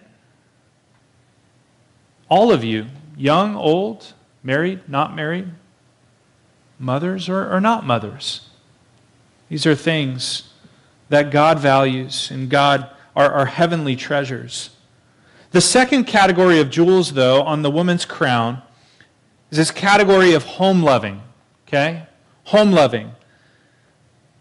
all 2.29 2.53
of 2.53 2.63
you, 2.63 2.87
young, 3.17 3.57
old, 3.57 4.13
married, 4.43 4.89
not 4.89 5.15
married, 5.15 5.51
mothers 6.79 7.29
or, 7.29 7.51
or 7.53 7.61
not 7.61 7.87
mothers. 7.87 8.49
These 9.49 9.67
are 9.67 9.75
things 9.75 10.53
that 11.09 11.31
God 11.31 11.59
values 11.59 12.31
and 12.31 12.51
God 12.51 12.91
are, 13.15 13.33
are 13.33 13.47
heavenly 13.47 13.97
treasures. 13.97 14.71
The 15.53 15.61
second 15.61 16.05
category 16.05 16.61
of 16.61 16.71
jewels, 16.71 17.13
though, 17.13 17.43
on 17.43 17.63
the 17.63 17.71
woman's 17.71 18.05
crown 18.05 18.63
is 19.51 19.59
this 19.59 19.71
category 19.71 20.35
of 20.35 20.45
home 20.45 20.83
loving. 20.83 21.23
Okay? 21.67 22.07
Home 22.45 22.73
loving. 22.73 23.13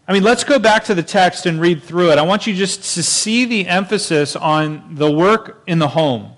I 0.08 0.12
mean, 0.12 0.22
let's 0.22 0.44
go 0.44 0.58
back 0.58 0.84
to 0.84 0.94
the 0.94 1.02
text 1.02 1.46
and 1.46 1.60
read 1.60 1.82
through 1.82 2.12
it. 2.12 2.18
I 2.18 2.22
want 2.22 2.46
you 2.46 2.54
just 2.54 2.94
to 2.94 3.02
see 3.02 3.44
the 3.44 3.66
emphasis 3.66 4.36
on 4.36 4.94
the 4.94 5.10
work 5.10 5.62
in 5.66 5.78
the 5.78 5.88
home. 5.88 6.32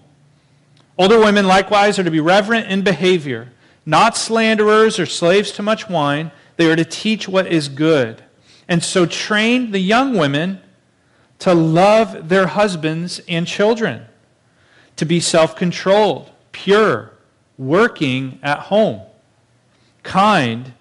Older 0.96 1.18
women, 1.18 1.46
likewise, 1.46 1.98
are 1.98 2.04
to 2.04 2.10
be 2.10 2.20
reverent 2.20 2.68
in 2.68 2.82
behavior, 2.82 3.52
not 3.84 4.16
slanderers 4.16 4.98
or 4.98 5.06
slaves 5.06 5.52
to 5.52 5.62
much 5.62 5.88
wine. 5.88 6.32
They 6.56 6.70
are 6.70 6.76
to 6.76 6.84
teach 6.84 7.28
what 7.28 7.46
is 7.46 7.68
good 7.68 8.22
and 8.68 8.84
so 8.84 9.06
train 9.06 9.70
the 9.70 9.78
young 9.78 10.16
women 10.16 10.60
to 11.40 11.54
love 11.54 12.28
their 12.28 12.48
husbands 12.48 13.20
and 13.26 13.46
children, 13.46 14.04
to 14.96 15.06
be 15.06 15.18
self 15.18 15.56
controlled, 15.56 16.30
pure, 16.52 17.12
working 17.56 18.38
at 18.42 18.58
home, 18.58 19.00
kind, 20.02 20.74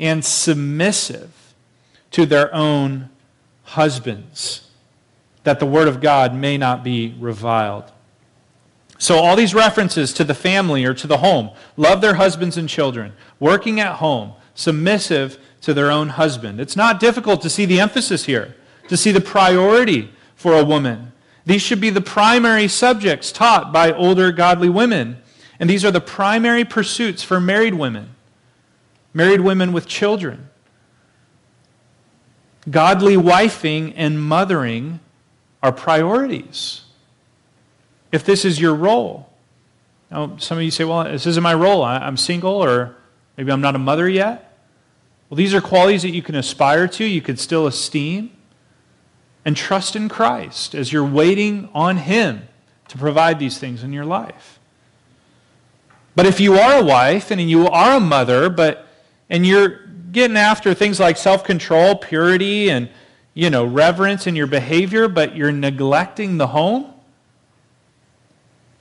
and 0.00 0.24
submissive 0.24 1.32
to 2.12 2.26
their 2.26 2.54
own 2.54 3.10
husbands, 3.64 4.68
that 5.44 5.60
the 5.60 5.66
Word 5.66 5.88
of 5.88 6.00
God 6.00 6.34
may 6.34 6.56
not 6.56 6.82
be 6.82 7.14
reviled. 7.18 7.90
So, 8.98 9.16
all 9.16 9.36
these 9.36 9.54
references 9.54 10.12
to 10.14 10.24
the 10.24 10.34
family 10.34 10.84
or 10.84 10.94
to 10.94 11.06
the 11.06 11.18
home 11.18 11.50
love 11.76 12.00
their 12.00 12.14
husbands 12.14 12.56
and 12.56 12.68
children, 12.68 13.12
working 13.38 13.78
at 13.78 13.96
home, 13.96 14.32
submissive 14.54 15.38
to 15.60 15.72
their 15.72 15.90
own 15.90 16.10
husband. 16.10 16.60
It's 16.60 16.76
not 16.76 16.98
difficult 16.98 17.42
to 17.42 17.50
see 17.50 17.64
the 17.64 17.80
emphasis 17.80 18.24
here, 18.24 18.56
to 18.88 18.96
see 18.96 19.12
the 19.12 19.20
priority 19.20 20.10
for 20.34 20.54
a 20.54 20.64
woman. 20.64 21.12
These 21.46 21.62
should 21.62 21.80
be 21.80 21.90
the 21.90 22.00
primary 22.00 22.68
subjects 22.68 23.32
taught 23.32 23.72
by 23.72 23.92
older 23.92 24.32
godly 24.32 24.68
women. 24.68 25.18
And 25.60 25.68
these 25.68 25.84
are 25.84 25.90
the 25.90 26.00
primary 26.00 26.64
pursuits 26.64 27.22
for 27.22 27.40
married 27.40 27.74
women, 27.74 28.14
married 29.14 29.40
women 29.40 29.72
with 29.72 29.86
children. 29.86 30.50
Godly 32.70 33.16
wifing 33.16 33.92
and 33.96 34.22
mothering 34.22 35.00
are 35.62 35.72
priorities. 35.72 36.82
If 38.12 38.24
this 38.24 38.44
is 38.44 38.60
your 38.60 38.74
role. 38.74 39.30
Now, 40.10 40.36
some 40.38 40.58
of 40.58 40.64
you 40.64 40.70
say, 40.70 40.84
well, 40.84 41.04
this 41.04 41.26
isn't 41.26 41.42
my 41.42 41.54
role. 41.54 41.84
I'm 41.84 42.16
single, 42.16 42.64
or 42.64 42.96
maybe 43.36 43.52
I'm 43.52 43.60
not 43.60 43.74
a 43.74 43.78
mother 43.78 44.08
yet. 44.08 44.56
Well, 45.28 45.36
these 45.36 45.52
are 45.52 45.60
qualities 45.60 46.02
that 46.02 46.10
you 46.10 46.22
can 46.22 46.34
aspire 46.34 46.88
to, 46.88 47.04
you 47.04 47.20
can 47.20 47.36
still 47.36 47.66
esteem, 47.66 48.30
and 49.44 49.56
trust 49.56 49.94
in 49.94 50.08
Christ 50.08 50.74
as 50.74 50.92
you're 50.92 51.04
waiting 51.04 51.68
on 51.74 51.98
Him 51.98 52.48
to 52.88 52.96
provide 52.96 53.38
these 53.38 53.58
things 53.58 53.82
in 53.82 53.92
your 53.92 54.06
life. 54.06 54.58
But 56.16 56.26
if 56.26 56.40
you 56.40 56.54
are 56.54 56.80
a 56.80 56.84
wife 56.84 57.30
and 57.30 57.40
you 57.40 57.68
are 57.68 57.98
a 57.98 58.00
mother, 58.00 58.48
but 58.48 58.86
and 59.30 59.46
you're 59.46 59.87
getting 60.12 60.36
after 60.36 60.74
things 60.74 60.98
like 61.00 61.16
self-control, 61.16 61.96
purity, 61.96 62.70
and 62.70 62.88
you 63.34 63.50
know, 63.50 63.64
reverence 63.64 64.26
in 64.26 64.34
your 64.34 64.48
behavior, 64.48 65.06
but 65.06 65.36
you're 65.36 65.52
neglecting 65.52 66.38
the 66.38 66.48
home, 66.48 66.92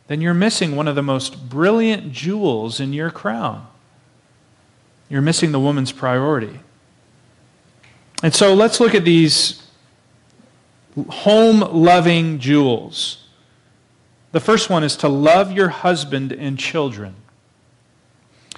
then 0.08 0.20
you're 0.20 0.34
missing 0.34 0.76
one 0.76 0.88
of 0.88 0.96
the 0.96 1.04
most 1.04 1.48
brilliant 1.48 2.12
jewels 2.12 2.80
in 2.80 2.92
your 2.92 3.12
crown. 3.12 3.68
You're 5.10 5.22
missing 5.22 5.52
the 5.52 5.60
woman's 5.60 5.92
priority. 5.92 6.60
And 8.24 8.34
so 8.34 8.56
let's 8.56 8.80
look 8.80 8.96
at 8.96 9.06
these 9.06 9.62
home 11.08 11.60
loving 11.60 12.40
jewels. 12.40 13.26
The 14.32 14.40
first 14.40 14.70
one 14.70 14.84
is 14.84 14.96
to 14.98 15.08
love 15.08 15.52
your 15.52 15.70
husband 15.70 16.32
and 16.32 16.58
children. 16.58 17.16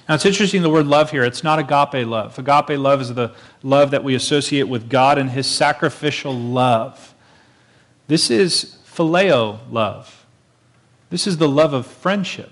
Now, 0.10 0.15
it's 0.15 0.26
interesting 0.26 0.63
the 0.63 0.72
word 0.72 0.88
love 0.88 1.12
here. 1.12 1.24
It's 1.24 1.43
not 1.43 1.60
agape 1.60 2.08
love. 2.08 2.39
Agape 2.39 2.80
love 2.80 3.00
is 3.00 3.13
the 3.13 3.32
love 3.62 3.91
that 3.91 4.04
we 4.04 4.15
associate 4.15 4.63
with 4.63 4.89
God 4.89 5.19
and 5.19 5.30
his 5.30 5.45
sacrificial 5.45 6.34
love. 6.34 7.13
This 8.08 8.32
is 8.32 8.80
phileo 8.91 9.60
love. 9.69 10.26
This 11.12 11.28
is 11.28 11.38
the 11.38 11.48
love 11.48 11.74
of 11.74 11.86
friendship. 11.86 12.50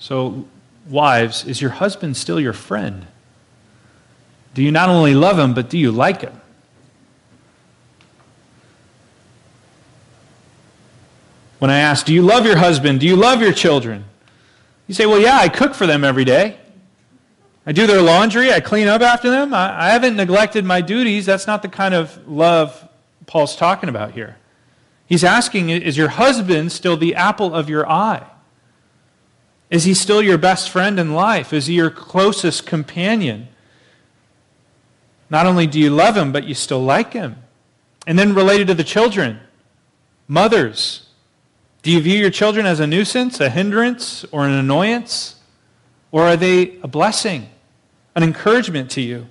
So, 0.00 0.46
wives, 0.88 1.44
is 1.44 1.60
your 1.60 1.70
husband 1.70 2.16
still 2.16 2.40
your 2.40 2.52
friend? 2.52 3.06
Do 4.54 4.64
you 4.64 4.72
not 4.72 4.88
only 4.88 5.14
love 5.14 5.38
him, 5.38 5.54
but 5.54 5.70
do 5.70 5.78
you 5.78 5.92
like 5.92 6.22
him? 6.22 6.40
When 11.60 11.70
I 11.70 11.78
ask, 11.78 12.04
Do 12.04 12.12
you 12.12 12.22
love 12.22 12.46
your 12.46 12.56
husband? 12.56 12.98
Do 12.98 13.06
you 13.06 13.14
love 13.14 13.40
your 13.40 13.52
children? 13.52 14.06
You 14.86 14.94
say, 14.94 15.06
well, 15.06 15.20
yeah, 15.20 15.36
I 15.36 15.48
cook 15.48 15.74
for 15.74 15.86
them 15.86 16.04
every 16.04 16.24
day. 16.24 16.58
I 17.64 17.72
do 17.72 17.86
their 17.86 18.02
laundry. 18.02 18.52
I 18.52 18.60
clean 18.60 18.88
up 18.88 19.02
after 19.02 19.30
them. 19.30 19.54
I, 19.54 19.88
I 19.88 19.90
haven't 19.90 20.16
neglected 20.16 20.64
my 20.64 20.80
duties. 20.80 21.26
That's 21.26 21.46
not 21.46 21.62
the 21.62 21.68
kind 21.68 21.94
of 21.94 22.28
love 22.28 22.88
Paul's 23.26 23.56
talking 23.56 23.88
about 23.88 24.12
here. 24.12 24.36
He's 25.06 25.24
asking, 25.24 25.70
is 25.70 25.96
your 25.96 26.08
husband 26.08 26.72
still 26.72 26.96
the 26.96 27.14
apple 27.14 27.54
of 27.54 27.68
your 27.68 27.88
eye? 27.88 28.26
Is 29.70 29.84
he 29.84 29.94
still 29.94 30.22
your 30.22 30.38
best 30.38 30.70
friend 30.70 30.98
in 30.98 31.14
life? 31.14 31.52
Is 31.52 31.66
he 31.66 31.74
your 31.74 31.90
closest 31.90 32.66
companion? 32.66 33.48
Not 35.30 35.46
only 35.46 35.66
do 35.66 35.78
you 35.78 35.90
love 35.90 36.16
him, 36.16 36.32
but 36.32 36.44
you 36.44 36.54
still 36.54 36.82
like 36.82 37.12
him. 37.12 37.36
And 38.06 38.18
then 38.18 38.34
related 38.34 38.66
to 38.66 38.74
the 38.74 38.84
children, 38.84 39.40
mothers, 40.28 41.01
do 41.82 41.90
you 41.90 42.00
view 42.00 42.18
your 42.18 42.30
children 42.30 42.64
as 42.64 42.78
a 42.78 42.86
nuisance, 42.86 43.40
a 43.40 43.50
hindrance, 43.50 44.24
or 44.30 44.46
an 44.46 44.52
annoyance? 44.52 45.36
Or 46.12 46.22
are 46.22 46.36
they 46.36 46.78
a 46.82 46.88
blessing, 46.88 47.48
an 48.14 48.22
encouragement 48.22 48.90
to 48.92 49.00
you? 49.00 49.26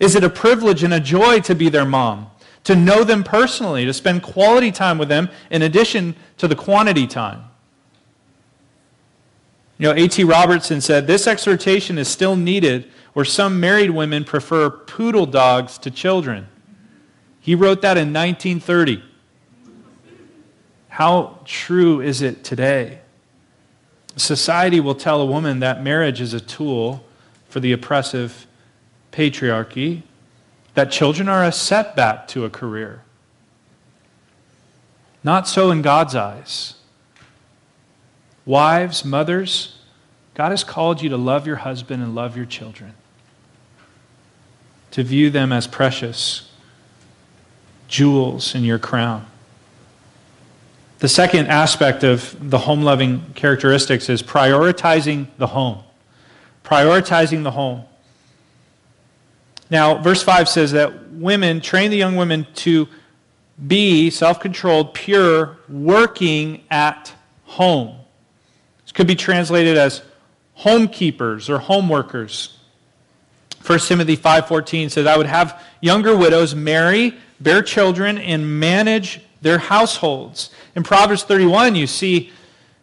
Is 0.00 0.16
it 0.16 0.24
a 0.24 0.30
privilege 0.30 0.82
and 0.82 0.92
a 0.92 0.98
joy 0.98 1.40
to 1.40 1.54
be 1.54 1.68
their 1.68 1.84
mom, 1.84 2.28
to 2.64 2.74
know 2.74 3.04
them 3.04 3.22
personally, 3.22 3.84
to 3.84 3.92
spend 3.92 4.22
quality 4.22 4.72
time 4.72 4.98
with 4.98 5.08
them 5.08 5.28
in 5.50 5.62
addition 5.62 6.16
to 6.38 6.48
the 6.48 6.56
quantity 6.56 7.06
time? 7.06 7.44
You 9.78 9.88
know, 9.88 9.94
A.T. 9.94 10.24
Robertson 10.24 10.80
said 10.80 11.06
this 11.06 11.26
exhortation 11.26 11.98
is 11.98 12.08
still 12.08 12.34
needed 12.34 12.90
where 13.12 13.24
some 13.24 13.60
married 13.60 13.90
women 13.90 14.24
prefer 14.24 14.70
poodle 14.70 15.26
dogs 15.26 15.78
to 15.78 15.90
children. 15.90 16.48
He 17.40 17.54
wrote 17.54 17.82
that 17.82 17.96
in 17.96 18.12
1930. 18.12 19.02
How 20.92 21.38
true 21.46 22.02
is 22.02 22.20
it 22.20 22.44
today? 22.44 22.98
Society 24.16 24.78
will 24.78 24.94
tell 24.94 25.22
a 25.22 25.24
woman 25.24 25.60
that 25.60 25.82
marriage 25.82 26.20
is 26.20 26.34
a 26.34 26.40
tool 26.40 27.02
for 27.48 27.60
the 27.60 27.72
oppressive 27.72 28.46
patriarchy, 29.10 30.02
that 30.74 30.90
children 30.90 31.30
are 31.30 31.44
a 31.44 31.50
setback 31.50 32.28
to 32.28 32.44
a 32.44 32.50
career. 32.50 33.00
Not 35.24 35.48
so 35.48 35.70
in 35.70 35.80
God's 35.80 36.14
eyes. 36.14 36.74
Wives, 38.44 39.02
mothers, 39.02 39.78
God 40.34 40.50
has 40.50 40.62
called 40.62 41.00
you 41.00 41.08
to 41.08 41.16
love 41.16 41.46
your 41.46 41.56
husband 41.56 42.02
and 42.02 42.14
love 42.14 42.36
your 42.36 42.44
children, 42.44 42.92
to 44.90 45.02
view 45.02 45.30
them 45.30 45.52
as 45.52 45.66
precious 45.66 46.50
jewels 47.88 48.54
in 48.54 48.62
your 48.62 48.78
crown. 48.78 49.26
The 51.02 51.08
second 51.08 51.48
aspect 51.48 52.04
of 52.04 52.36
the 52.48 52.58
home 52.58 52.82
loving 52.82 53.32
characteristics 53.34 54.08
is 54.08 54.22
prioritizing 54.22 55.26
the 55.36 55.48
home. 55.48 55.82
Prioritizing 56.62 57.42
the 57.42 57.50
home. 57.50 57.82
Now, 59.68 59.96
verse 60.00 60.22
5 60.22 60.48
says 60.48 60.70
that 60.70 61.10
women, 61.10 61.60
train 61.60 61.90
the 61.90 61.96
young 61.96 62.14
women 62.14 62.46
to 62.54 62.86
be 63.66 64.10
self 64.10 64.38
controlled, 64.38 64.94
pure, 64.94 65.58
working 65.68 66.62
at 66.70 67.12
home. 67.46 67.98
This 68.84 68.92
could 68.92 69.08
be 69.08 69.16
translated 69.16 69.76
as 69.76 70.02
homekeepers 70.60 71.48
or 71.48 71.58
home 71.58 71.88
workers. 71.88 72.60
1 73.66 73.88
Timothy 73.88 74.16
5:14 74.16 74.88
says 74.88 75.08
I 75.08 75.16
would 75.16 75.26
have 75.26 75.60
younger 75.80 76.16
widows 76.16 76.54
marry, 76.54 77.18
bear 77.40 77.60
children 77.60 78.18
and 78.18 78.60
manage 78.60 79.20
their 79.42 79.58
households. 79.58 80.50
In 80.74 80.82
Proverbs 80.82 81.24
31, 81.24 81.74
you 81.74 81.86
see 81.86 82.32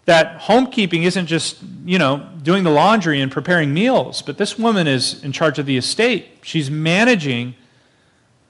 that 0.06 0.42
homekeeping 0.42 1.04
isn't 1.04 1.28
just, 1.28 1.58
you 1.86 1.98
know, 1.98 2.28
doing 2.42 2.64
the 2.64 2.70
laundry 2.70 3.22
and 3.22 3.32
preparing 3.32 3.74
meals, 3.74 4.22
but 4.22 4.38
this 4.38 4.58
woman 4.58 4.88
is 4.88 5.24
in 5.24 5.32
charge 5.32 5.60
of 5.60 5.66
the 5.66 5.78
estate. 5.78 6.28
She's 6.42 6.70
managing 6.70 7.56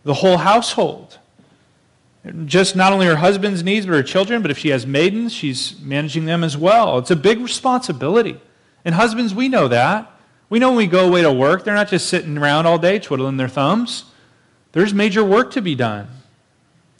the 0.03 0.15
whole 0.15 0.37
household. 0.37 1.19
Just 2.45 2.75
not 2.75 2.93
only 2.93 3.05
her 3.05 3.17
husband's 3.17 3.63
needs, 3.63 3.85
but 3.85 3.93
her 3.93 4.03
children, 4.03 4.41
but 4.41 4.51
if 4.51 4.57
she 4.57 4.69
has 4.69 4.85
maidens, 4.85 5.33
she's 5.33 5.79
managing 5.81 6.25
them 6.25 6.43
as 6.43 6.57
well. 6.57 6.97
It's 6.97 7.11
a 7.11 7.15
big 7.15 7.39
responsibility. 7.39 8.39
And 8.83 8.95
husbands, 8.95 9.33
we 9.33 9.49
know 9.49 9.67
that. 9.67 10.11
We 10.49 10.59
know 10.59 10.69
when 10.69 10.77
we 10.77 10.87
go 10.87 11.07
away 11.07 11.21
to 11.21 11.31
work, 11.31 11.63
they're 11.63 11.75
not 11.75 11.89
just 11.89 12.07
sitting 12.07 12.37
around 12.37 12.65
all 12.65 12.77
day 12.77 12.99
twiddling 12.99 13.37
their 13.37 13.47
thumbs. 13.47 14.05
There's 14.71 14.93
major 14.93 15.23
work 15.23 15.51
to 15.51 15.61
be 15.61 15.75
done. 15.75 16.07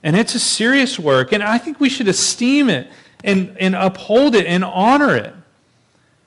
And 0.03 0.15
it's 0.15 0.35
a 0.35 0.39
serious 0.39 0.97
work, 0.97 1.31
and 1.31 1.43
I 1.43 1.57
think 1.57 1.79
we 1.79 1.89
should 1.89 2.07
esteem 2.07 2.69
it 2.69 2.89
and, 3.23 3.55
and 3.59 3.75
uphold 3.75 4.35
it 4.35 4.45
and 4.45 4.63
honor 4.63 5.15
it. 5.15 5.33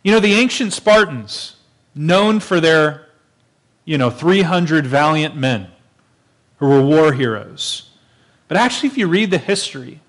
You 0.02 0.12
know, 0.12 0.20
the 0.20 0.35
ancient 0.35 0.72
Spartans, 0.72 1.56
known 1.94 2.40
for 2.40 2.61
their, 2.61 3.06
you 3.85 3.98
know, 3.98 4.11
300 4.11 4.87
valiant 4.87 5.37
men 5.37 5.68
who 6.58 6.68
were 6.68 6.82
war 6.82 7.12
heroes. 7.12 7.90
But 8.48 8.56
actually, 8.56 8.88
if 8.88 8.98
you 8.98 9.06
read 9.08 9.30
the 9.30 9.38
history, 9.38 10.00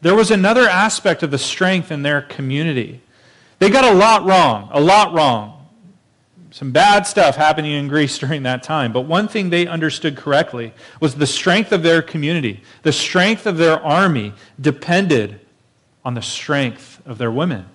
there 0.00 0.14
was 0.14 0.30
another 0.30 0.68
aspect 0.68 1.22
of 1.22 1.30
the 1.30 1.38
strength 1.38 1.90
in 1.90 2.02
their 2.02 2.22
community. 2.22 3.00
They 3.58 3.70
got 3.70 3.84
a 3.84 3.94
lot 3.94 4.24
wrong, 4.24 4.68
a 4.72 4.80
lot 4.80 5.12
wrong 5.12 5.61
some 6.52 6.70
bad 6.70 7.06
stuff 7.06 7.34
happening 7.36 7.72
in 7.72 7.88
Greece 7.88 8.18
during 8.20 8.44
that 8.44 8.62
time. 8.62 8.92
But 8.92 9.02
one 9.02 9.26
thing 9.26 9.50
they 9.50 9.66
understood 9.66 10.16
correctly 10.16 10.72
was 11.00 11.16
the 11.16 11.26
strength 11.26 11.72
of 11.72 11.82
their 11.82 12.02
community, 12.02 12.62
the 12.82 12.92
strength 12.92 13.46
of 13.46 13.56
their 13.56 13.80
army 13.82 14.34
depended 14.60 15.40
on 16.04 16.14
the 16.14 16.22
strength 16.22 17.00
of 17.06 17.18
their 17.18 17.30
women. 17.30 17.66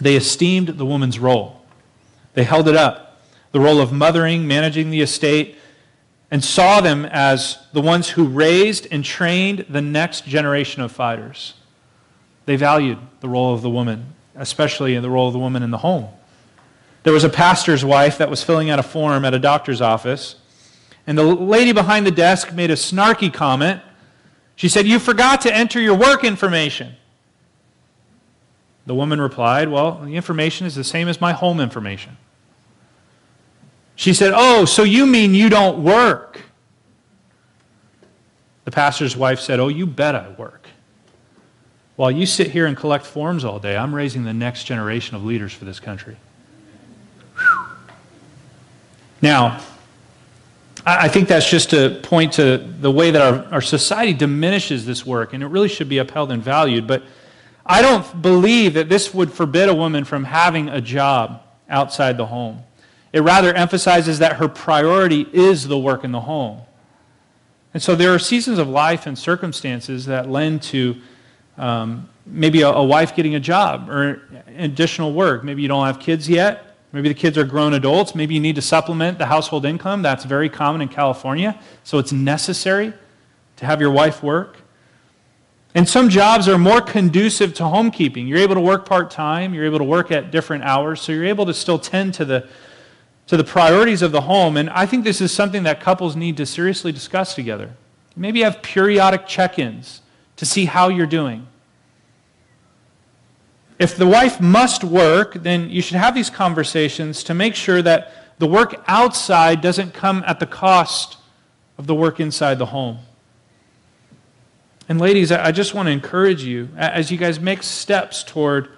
They 0.00 0.16
esteemed 0.16 0.68
the 0.68 0.86
woman's 0.86 1.18
role, 1.18 1.62
they 2.34 2.44
held 2.44 2.68
it 2.68 2.76
up 2.76 3.06
the 3.56 3.60
role 3.60 3.80
of 3.80 3.90
mothering, 3.90 4.46
managing 4.46 4.90
the 4.90 5.00
estate, 5.00 5.56
and 6.30 6.44
saw 6.44 6.82
them 6.82 7.06
as 7.06 7.56
the 7.72 7.80
ones 7.80 8.10
who 8.10 8.26
raised 8.26 8.86
and 8.90 9.02
trained 9.02 9.64
the 9.70 9.80
next 9.80 10.26
generation 10.26 10.82
of 10.82 10.92
fighters. 10.92 11.54
They 12.44 12.56
valued 12.56 12.98
the 13.20 13.30
role 13.30 13.54
of 13.54 13.62
the 13.62 13.70
woman, 13.70 14.12
especially 14.34 14.94
in 14.94 15.02
the 15.02 15.08
role 15.08 15.28
of 15.28 15.32
the 15.32 15.38
woman 15.38 15.62
in 15.62 15.70
the 15.70 15.78
home. 15.78 16.08
There 17.06 17.12
was 17.12 17.22
a 17.22 17.28
pastor's 17.28 17.84
wife 17.84 18.18
that 18.18 18.28
was 18.28 18.42
filling 18.42 18.68
out 18.68 18.80
a 18.80 18.82
form 18.82 19.24
at 19.24 19.32
a 19.32 19.38
doctor's 19.38 19.80
office, 19.80 20.34
and 21.06 21.16
the 21.16 21.22
lady 21.22 21.70
behind 21.70 22.04
the 22.04 22.10
desk 22.10 22.52
made 22.52 22.68
a 22.68 22.74
snarky 22.74 23.32
comment. 23.32 23.80
She 24.56 24.68
said, 24.68 24.88
You 24.88 24.98
forgot 24.98 25.42
to 25.42 25.54
enter 25.54 25.80
your 25.80 25.94
work 25.94 26.24
information. 26.24 26.96
The 28.86 28.94
woman 28.96 29.20
replied, 29.20 29.68
Well, 29.68 30.00
the 30.00 30.16
information 30.16 30.66
is 30.66 30.74
the 30.74 30.82
same 30.82 31.06
as 31.06 31.20
my 31.20 31.32
home 31.32 31.60
information. 31.60 32.16
She 33.94 34.12
said, 34.12 34.32
Oh, 34.34 34.64
so 34.64 34.82
you 34.82 35.06
mean 35.06 35.32
you 35.32 35.48
don't 35.48 35.84
work? 35.84 36.42
The 38.64 38.72
pastor's 38.72 39.16
wife 39.16 39.38
said, 39.38 39.60
Oh, 39.60 39.68
you 39.68 39.86
bet 39.86 40.16
I 40.16 40.30
work. 40.30 40.66
While 41.94 42.10
you 42.10 42.26
sit 42.26 42.50
here 42.50 42.66
and 42.66 42.76
collect 42.76 43.06
forms 43.06 43.44
all 43.44 43.60
day, 43.60 43.76
I'm 43.76 43.94
raising 43.94 44.24
the 44.24 44.34
next 44.34 44.64
generation 44.64 45.14
of 45.14 45.24
leaders 45.24 45.52
for 45.52 45.66
this 45.66 45.78
country. 45.78 46.16
Now, 49.22 49.60
I 50.84 51.08
think 51.08 51.26
that's 51.26 51.50
just 51.50 51.70
to 51.70 51.98
point 52.02 52.34
to 52.34 52.58
the 52.58 52.90
way 52.90 53.10
that 53.10 53.20
our, 53.20 53.54
our 53.54 53.60
society 53.60 54.12
diminishes 54.12 54.86
this 54.86 55.04
work, 55.04 55.32
and 55.32 55.42
it 55.42 55.46
really 55.46 55.68
should 55.68 55.88
be 55.88 55.98
upheld 55.98 56.30
and 56.30 56.40
valued. 56.42 56.86
But 56.86 57.02
I 57.64 57.82
don't 57.82 58.22
believe 58.22 58.74
that 58.74 58.88
this 58.88 59.12
would 59.12 59.32
forbid 59.32 59.68
a 59.68 59.74
woman 59.74 60.04
from 60.04 60.24
having 60.24 60.68
a 60.68 60.80
job 60.80 61.42
outside 61.68 62.16
the 62.16 62.26
home. 62.26 62.62
It 63.12 63.20
rather 63.22 63.52
emphasizes 63.52 64.20
that 64.20 64.36
her 64.36 64.46
priority 64.46 65.26
is 65.32 65.66
the 65.66 65.78
work 65.78 66.04
in 66.04 66.12
the 66.12 66.20
home. 66.20 66.60
And 67.74 67.82
so 67.82 67.96
there 67.96 68.14
are 68.14 68.18
seasons 68.18 68.58
of 68.58 68.68
life 68.68 69.06
and 69.06 69.18
circumstances 69.18 70.06
that 70.06 70.30
lend 70.30 70.62
to 70.64 70.96
um, 71.58 72.08
maybe 72.24 72.62
a, 72.62 72.68
a 72.68 72.84
wife 72.84 73.16
getting 73.16 73.34
a 73.34 73.40
job 73.40 73.90
or 73.90 74.22
additional 74.56 75.12
work. 75.12 75.42
Maybe 75.42 75.62
you 75.62 75.68
don't 75.68 75.84
have 75.84 75.98
kids 75.98 76.28
yet. 76.28 76.65
Maybe 76.92 77.08
the 77.08 77.14
kids 77.14 77.36
are 77.36 77.44
grown 77.44 77.74
adults. 77.74 78.14
Maybe 78.14 78.34
you 78.34 78.40
need 78.40 78.56
to 78.56 78.62
supplement 78.62 79.18
the 79.18 79.26
household 79.26 79.66
income. 79.66 80.02
That's 80.02 80.24
very 80.24 80.48
common 80.48 80.80
in 80.80 80.88
California. 80.88 81.60
So 81.84 81.98
it's 81.98 82.12
necessary 82.12 82.92
to 83.56 83.66
have 83.66 83.80
your 83.80 83.90
wife 83.90 84.22
work. 84.22 84.58
And 85.74 85.86
some 85.86 86.08
jobs 86.08 86.48
are 86.48 86.56
more 86.56 86.80
conducive 86.80 87.52
to 87.54 87.64
homekeeping. 87.64 88.26
You're 88.26 88.38
able 88.38 88.54
to 88.54 88.62
work 88.62 88.86
part 88.86 89.10
time, 89.10 89.52
you're 89.52 89.66
able 89.66 89.76
to 89.76 89.84
work 89.84 90.10
at 90.10 90.30
different 90.30 90.64
hours, 90.64 91.02
so 91.02 91.12
you're 91.12 91.26
able 91.26 91.44
to 91.44 91.52
still 91.52 91.78
tend 91.78 92.14
to 92.14 92.24
the, 92.24 92.48
to 93.26 93.36
the 93.36 93.44
priorities 93.44 94.00
of 94.00 94.10
the 94.10 94.22
home. 94.22 94.56
And 94.56 94.70
I 94.70 94.86
think 94.86 95.04
this 95.04 95.20
is 95.20 95.32
something 95.32 95.64
that 95.64 95.80
couples 95.80 96.16
need 96.16 96.38
to 96.38 96.46
seriously 96.46 96.92
discuss 96.92 97.34
together. 97.34 97.74
Maybe 98.16 98.40
have 98.40 98.62
periodic 98.62 99.26
check 99.26 99.58
ins 99.58 100.00
to 100.36 100.46
see 100.46 100.64
how 100.64 100.88
you're 100.88 101.04
doing. 101.04 101.46
If 103.78 103.96
the 103.96 104.06
wife 104.06 104.40
must 104.40 104.82
work, 104.84 105.34
then 105.34 105.68
you 105.68 105.82
should 105.82 105.96
have 105.96 106.14
these 106.14 106.30
conversations 106.30 107.22
to 107.24 107.34
make 107.34 107.54
sure 107.54 107.82
that 107.82 108.12
the 108.38 108.46
work 108.46 108.82
outside 108.86 109.60
doesn't 109.60 109.92
come 109.92 110.24
at 110.26 110.40
the 110.40 110.46
cost 110.46 111.18
of 111.78 111.86
the 111.86 111.94
work 111.94 112.20
inside 112.20 112.58
the 112.58 112.66
home. 112.66 112.98
And 114.88 115.00
ladies, 115.00 115.32
I 115.32 115.52
just 115.52 115.74
want 115.74 115.86
to 115.86 115.92
encourage 115.92 116.42
you 116.44 116.68
as 116.76 117.10
you 117.10 117.18
guys 117.18 117.40
make 117.40 117.62
steps 117.62 118.22
toward 118.22 118.68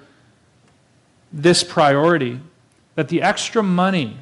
this 1.32 1.62
priority 1.62 2.40
that 2.94 3.08
the 3.08 3.22
extra 3.22 3.62
money 3.62 4.16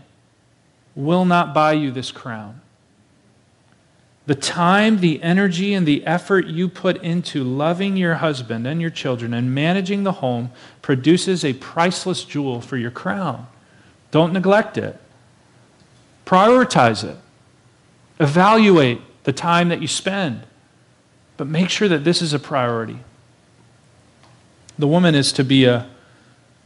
will 0.95 1.25
not 1.25 1.55
buy 1.55 1.73
you 1.73 1.91
this 1.91 2.11
crown. 2.11 2.61
The 4.27 4.35
time, 4.35 4.99
the 4.99 5.23
energy, 5.23 5.73
and 5.73 5.87
the 5.87 6.05
effort 6.05 6.47
you 6.47 6.69
put 6.69 7.01
into 7.03 7.45
loving 7.45 7.97
your 7.97 8.17
husband 8.17 8.67
and 8.67 8.81
your 8.81 8.91
children 8.91 9.33
and 9.33 9.55
managing 9.55 10.03
the 10.03 10.13
home 10.13 10.51
produces 10.83 11.45
a 11.45 11.53
priceless 11.53 12.25
jewel 12.25 12.61
for 12.61 12.77
your 12.77 12.91
crown. 12.91 13.47
Don't 14.11 14.33
neglect 14.33 14.77
it. 14.79 15.01
Prioritize 16.25 17.05
it. 17.05 17.17
Evaluate 18.19 19.01
the 19.23 19.33
time 19.33 19.69
that 19.69 19.81
you 19.81 19.87
spend. 19.87 20.43
But 21.37 21.47
make 21.47 21.71
sure 21.71 21.87
that 21.87 22.03
this 22.03 22.21
is 22.21 22.33
a 22.33 22.39
priority. 22.39 22.99
The 24.79 24.89
woman 24.89 25.15
is 25.15 25.33
to 25.35 25.45
be 25.45 25.67
a, 25.67 25.89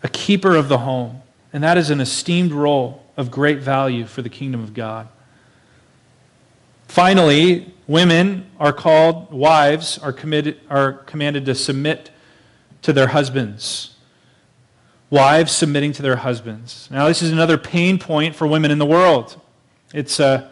a 0.02 0.08
keeper 0.08 0.56
of 0.56 0.68
the 0.68 0.78
home, 0.78 1.20
and 1.52 1.62
that 1.62 1.76
is 1.76 1.90
an 1.90 2.00
esteemed 2.00 2.52
role 2.52 3.04
of 3.16 3.30
great 3.30 3.58
value 3.58 4.06
for 4.06 4.22
the 4.22 4.28
kingdom 4.28 4.62
of 4.62 4.72
God. 4.72 5.08
Finally, 6.90 7.72
women 7.86 8.50
are 8.58 8.72
called, 8.72 9.30
wives 9.30 9.96
are, 9.98 10.12
committed, 10.12 10.58
are 10.68 10.92
commanded 10.92 11.44
to 11.44 11.54
submit 11.54 12.10
to 12.82 12.92
their 12.92 13.06
husbands. 13.06 13.94
Wives 15.08 15.52
submitting 15.52 15.92
to 15.92 16.02
their 16.02 16.16
husbands. 16.16 16.88
Now, 16.90 17.06
this 17.06 17.22
is 17.22 17.30
another 17.30 17.56
pain 17.56 18.00
point 18.00 18.34
for 18.34 18.44
women 18.44 18.72
in 18.72 18.78
the 18.78 18.86
world. 18.86 19.40
It's 19.94 20.18
a, 20.18 20.50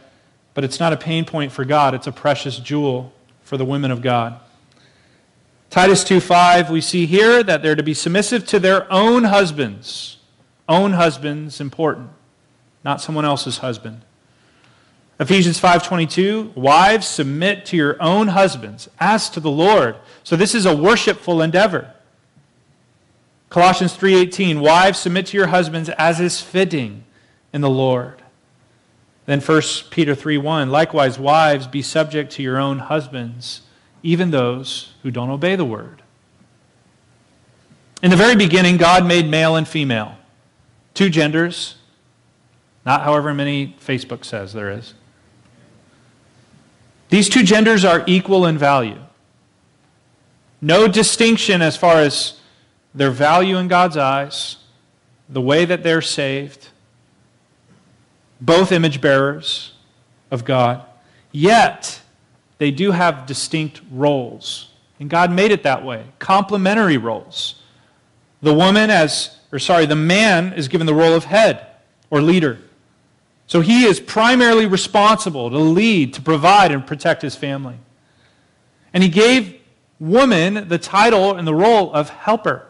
but 0.55 0.63
it's 0.63 0.79
not 0.79 0.93
a 0.93 0.97
pain 0.97 1.25
point 1.25 1.51
for 1.51 1.65
God, 1.65 1.93
it's 1.93 2.07
a 2.07 2.13
precious 2.13 2.59
jewel 2.61 3.13
for 3.43 3.57
the 3.57 3.65
women 3.65 3.91
of 3.91 4.01
God. 4.01 4.39
Titus 5.71 6.05
2:5 6.05 6.71
we 6.71 6.81
see 6.81 7.05
here 7.05 7.43
that 7.43 7.65
they're 7.65 7.75
to 7.75 7.83
be 7.83 7.95
submissive 7.95 8.47
to 8.47 8.61
their 8.61 8.91
own 8.93 9.25
husbands. 9.25 10.19
Own 10.69 10.93
husbands 10.93 11.61
important, 11.61 12.11
not 12.85 13.01
someone 13.01 13.25
else's 13.25 13.59
husband. 13.59 14.03
Ephesians 15.21 15.61
5:22 15.61 16.53
Wives 16.55 17.07
submit 17.07 17.67
to 17.67 17.77
your 17.77 18.01
own 18.01 18.29
husbands 18.29 18.89
as 19.01 19.29
to 19.31 19.41
the 19.41 19.51
Lord. 19.51 19.97
So 20.23 20.37
this 20.37 20.55
is 20.55 20.65
a 20.65 20.77
worshipful 20.77 21.43
endeavor. 21.43 21.93
Colossians 23.51 23.95
3:18 23.95 24.61
Wives 24.61 24.99
submit 24.99 25.27
to 25.27 25.37
your 25.37 25.49
husbands 25.49 25.89
as 25.91 26.21
is 26.21 26.41
fitting 26.41 27.05
in 27.53 27.61
the 27.61 27.71
Lord. 27.71 28.23
Then 29.27 29.41
1 29.41 29.91
Peter 29.91 30.15
3:1 30.15 30.71
Likewise 30.71 31.19
wives 31.19 31.67
be 31.67 31.83
subject 31.83 32.33
to 32.33 32.43
your 32.43 32.59
own 32.59 32.79
husbands 32.79 33.63
even 34.05 34.31
those 34.31 34.93
who 35.03 35.11
don't 35.11 35.31
obey 35.31 35.57
the 35.57 35.65
word. 35.65 36.03
In 38.01 38.11
the 38.11 38.17
very 38.17 38.37
beginning 38.37 38.77
God 38.77 39.05
made 39.05 39.29
male 39.29 39.57
and 39.57 39.67
female 39.67 40.17
two 40.95 41.11
genders 41.11 41.75
not 42.87 43.03
however 43.03 43.35
many 43.35 43.77
Facebook 43.85 44.25
says 44.25 44.53
there 44.53 44.71
is. 44.71 44.95
These 47.09 47.29
two 47.29 47.43
genders 47.43 47.85
are 47.85 48.05
equal 48.07 48.47
in 48.47 48.59
value. 48.59 48.99
No 50.61 50.89
distinction 50.89 51.63
as 51.63 51.77
far 51.77 51.97
as 51.97 52.39
their 52.95 53.11
value 53.11 53.57
in 53.57 53.69
God's 53.69 53.97
eyes, 53.97 54.57
the 55.29 55.41
way 55.41 55.65
that 55.65 55.83
they're 55.83 56.03
saved, 56.03 56.69
both 58.41 58.73
image 58.73 59.01
bearers 59.01 59.73
of 60.31 60.45
God. 60.45 60.85
Yet, 61.33 62.01
they 62.59 62.71
do 62.71 62.91
have 62.91 63.27
distinct 63.27 63.81
roles. 63.91 64.71
And 65.01 65.09
God 65.09 65.31
made 65.31 65.53
it 65.53 65.63
that 65.63 65.85
way 65.85 66.05
complementary 66.19 66.99
roles. 66.99 67.63
The 68.43 68.55
woman, 68.55 68.91
as, 68.91 69.37
or 69.53 69.59
sorry, 69.59 69.87
the 69.87 69.97
man 69.97 70.53
is 70.53 70.69
given 70.69 70.87
the 70.87 70.95
role 70.95 71.15
of 71.15 71.25
head 71.25 71.67
or 72.11 72.21
leader. 72.21 72.59
So 73.49 73.63
he 73.63 73.85
is 73.85 73.99
primarily 73.99 74.67
responsible 74.67 75.51
to 75.51 75.59
lead, 75.59 76.15
to 76.15 76.23
provide, 76.23 76.71
and 76.71 76.87
protect 76.87 77.23
his 77.23 77.35
family. 77.35 77.77
And 78.93 79.03
he 79.03 79.09
gave 79.09 79.59
woman 79.99 80.69
the 80.69 80.79
title 80.79 81.35
and 81.35 81.49
the 81.49 81.55
role 81.55 81.93
of 81.93 82.11
helper. 82.11 82.67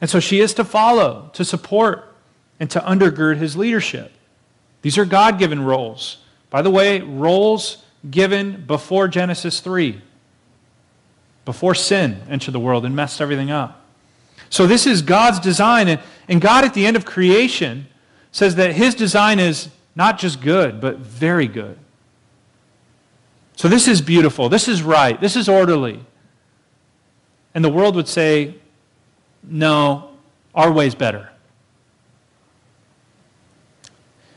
And 0.00 0.08
so 0.08 0.18
she 0.18 0.40
is 0.40 0.54
to 0.54 0.64
follow, 0.64 1.30
to 1.34 1.44
support, 1.44 2.14
and 2.58 2.70
to 2.70 2.80
undergird 2.80 3.36
his 3.36 3.54
leadership. 3.54 4.12
These 4.80 4.96
are 4.96 5.04
God 5.04 5.38
given 5.38 5.62
roles. 5.62 6.18
By 6.48 6.62
the 6.62 6.70
way, 6.70 7.00
roles 7.00 7.84
given 8.10 8.64
before 8.66 9.08
Genesis 9.08 9.60
3, 9.60 10.00
before 11.44 11.74
sin 11.74 12.22
entered 12.30 12.52
the 12.52 12.60
world 12.60 12.86
and 12.86 12.96
messed 12.96 13.20
everything 13.20 13.50
up. 13.50 13.84
So 14.48 14.66
this 14.66 14.86
is 14.86 15.02
God's 15.02 15.38
design. 15.38 15.86
And, 15.86 16.00
and 16.28 16.40
God, 16.40 16.64
at 16.64 16.72
the 16.72 16.86
end 16.86 16.96
of 16.96 17.04
creation, 17.04 17.86
says 18.32 18.54
that 18.56 18.74
his 18.74 18.94
design 18.94 19.38
is 19.38 19.68
not 19.94 20.18
just 20.18 20.40
good, 20.40 20.80
but 20.80 20.98
very 20.98 21.46
good. 21.46 21.78
So 23.56 23.68
this 23.68 23.88
is 23.88 24.00
beautiful. 24.00 24.48
This 24.48 24.68
is 24.68 24.82
right. 24.82 25.20
This 25.20 25.36
is 25.36 25.48
orderly. 25.48 26.04
And 27.54 27.64
the 27.64 27.68
world 27.68 27.96
would 27.96 28.08
say, 28.08 28.54
no, 29.42 30.10
our 30.54 30.72
way's 30.72 30.94
better. 30.94 31.30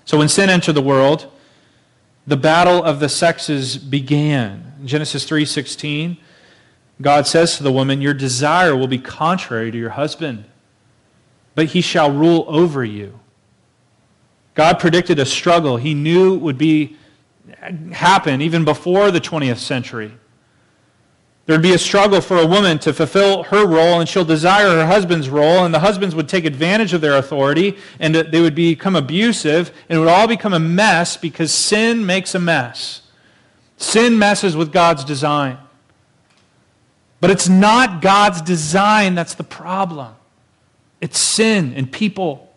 So 0.06 0.18
when 0.18 0.28
sin 0.28 0.50
entered 0.50 0.74
the 0.74 0.82
world, 0.82 1.32
the 2.28 2.38
battle 2.38 2.84
of 2.84 3.00
the 3.00 3.10
sexes 3.10 3.78
began. 3.78 4.74
Genesis 4.86 5.26
3:16, 5.26 6.18
God 7.02 7.26
says 7.28 7.58
to 7.58 7.64
the 7.64 7.72
woman, 7.72 8.02
"Your 8.02 8.14
desire 8.14 8.76
will 8.76 8.88
be 8.88 8.98
contrary 8.98 9.72
to 9.72 9.78
your 9.78 9.92
husband, 9.92 10.46
but 11.56 11.68
he 11.68 11.82
shall 11.82 12.12
rule 12.12 12.46
over 12.48 12.84
you." 12.84 13.20
God 14.54 14.80
predicted 14.80 15.20
a 15.20 15.26
struggle 15.26 15.78
he 15.78 15.94
knew 15.94 16.38
would 16.38 16.58
be 16.58 16.98
happen 17.92 18.42
even 18.42 18.66
before 18.66 19.12
the 19.12 19.22
20th 19.22 19.58
century. 19.58 20.12
There'd 21.46 21.62
be 21.62 21.74
a 21.74 21.78
struggle 21.78 22.22
for 22.22 22.38
a 22.38 22.46
woman 22.48 22.80
to 22.80 22.94
fulfill 22.94 23.44
her 23.44 23.68
role, 23.68 24.00
and 24.00 24.08
she'll 24.08 24.24
desire 24.24 24.70
her 24.70 24.86
husband's 24.86 25.30
role, 25.30 25.66
and 25.66 25.74
the 25.74 25.80
husbands 25.80 26.16
would 26.16 26.30
take 26.30 26.46
advantage 26.46 26.94
of 26.94 27.02
their 27.02 27.18
authority, 27.18 27.76
and 28.00 28.16
they 28.16 28.40
would 28.40 28.56
become 28.56 28.96
abusive, 28.96 29.74
and 29.90 29.98
it 29.98 30.00
would 30.00 30.08
all 30.08 30.28
become 30.28 30.54
a 30.54 30.60
mess 30.60 31.18
because 31.18 31.52
sin 31.52 32.06
makes 32.06 32.34
a 32.34 32.40
mess. 32.40 33.02
Sin 33.76 34.18
messes 34.18 34.56
with 34.56 34.72
God's 34.72 35.04
design. 35.04 35.58
But 37.20 37.30
it's 37.30 37.50
not 37.50 38.02
God's 38.02 38.42
design 38.42 39.16
that's 39.16 39.34
the 39.34 39.44
problem, 39.44 40.16
it's 41.02 41.20
sin 41.20 41.74
and 41.76 41.92
people. 41.92 42.53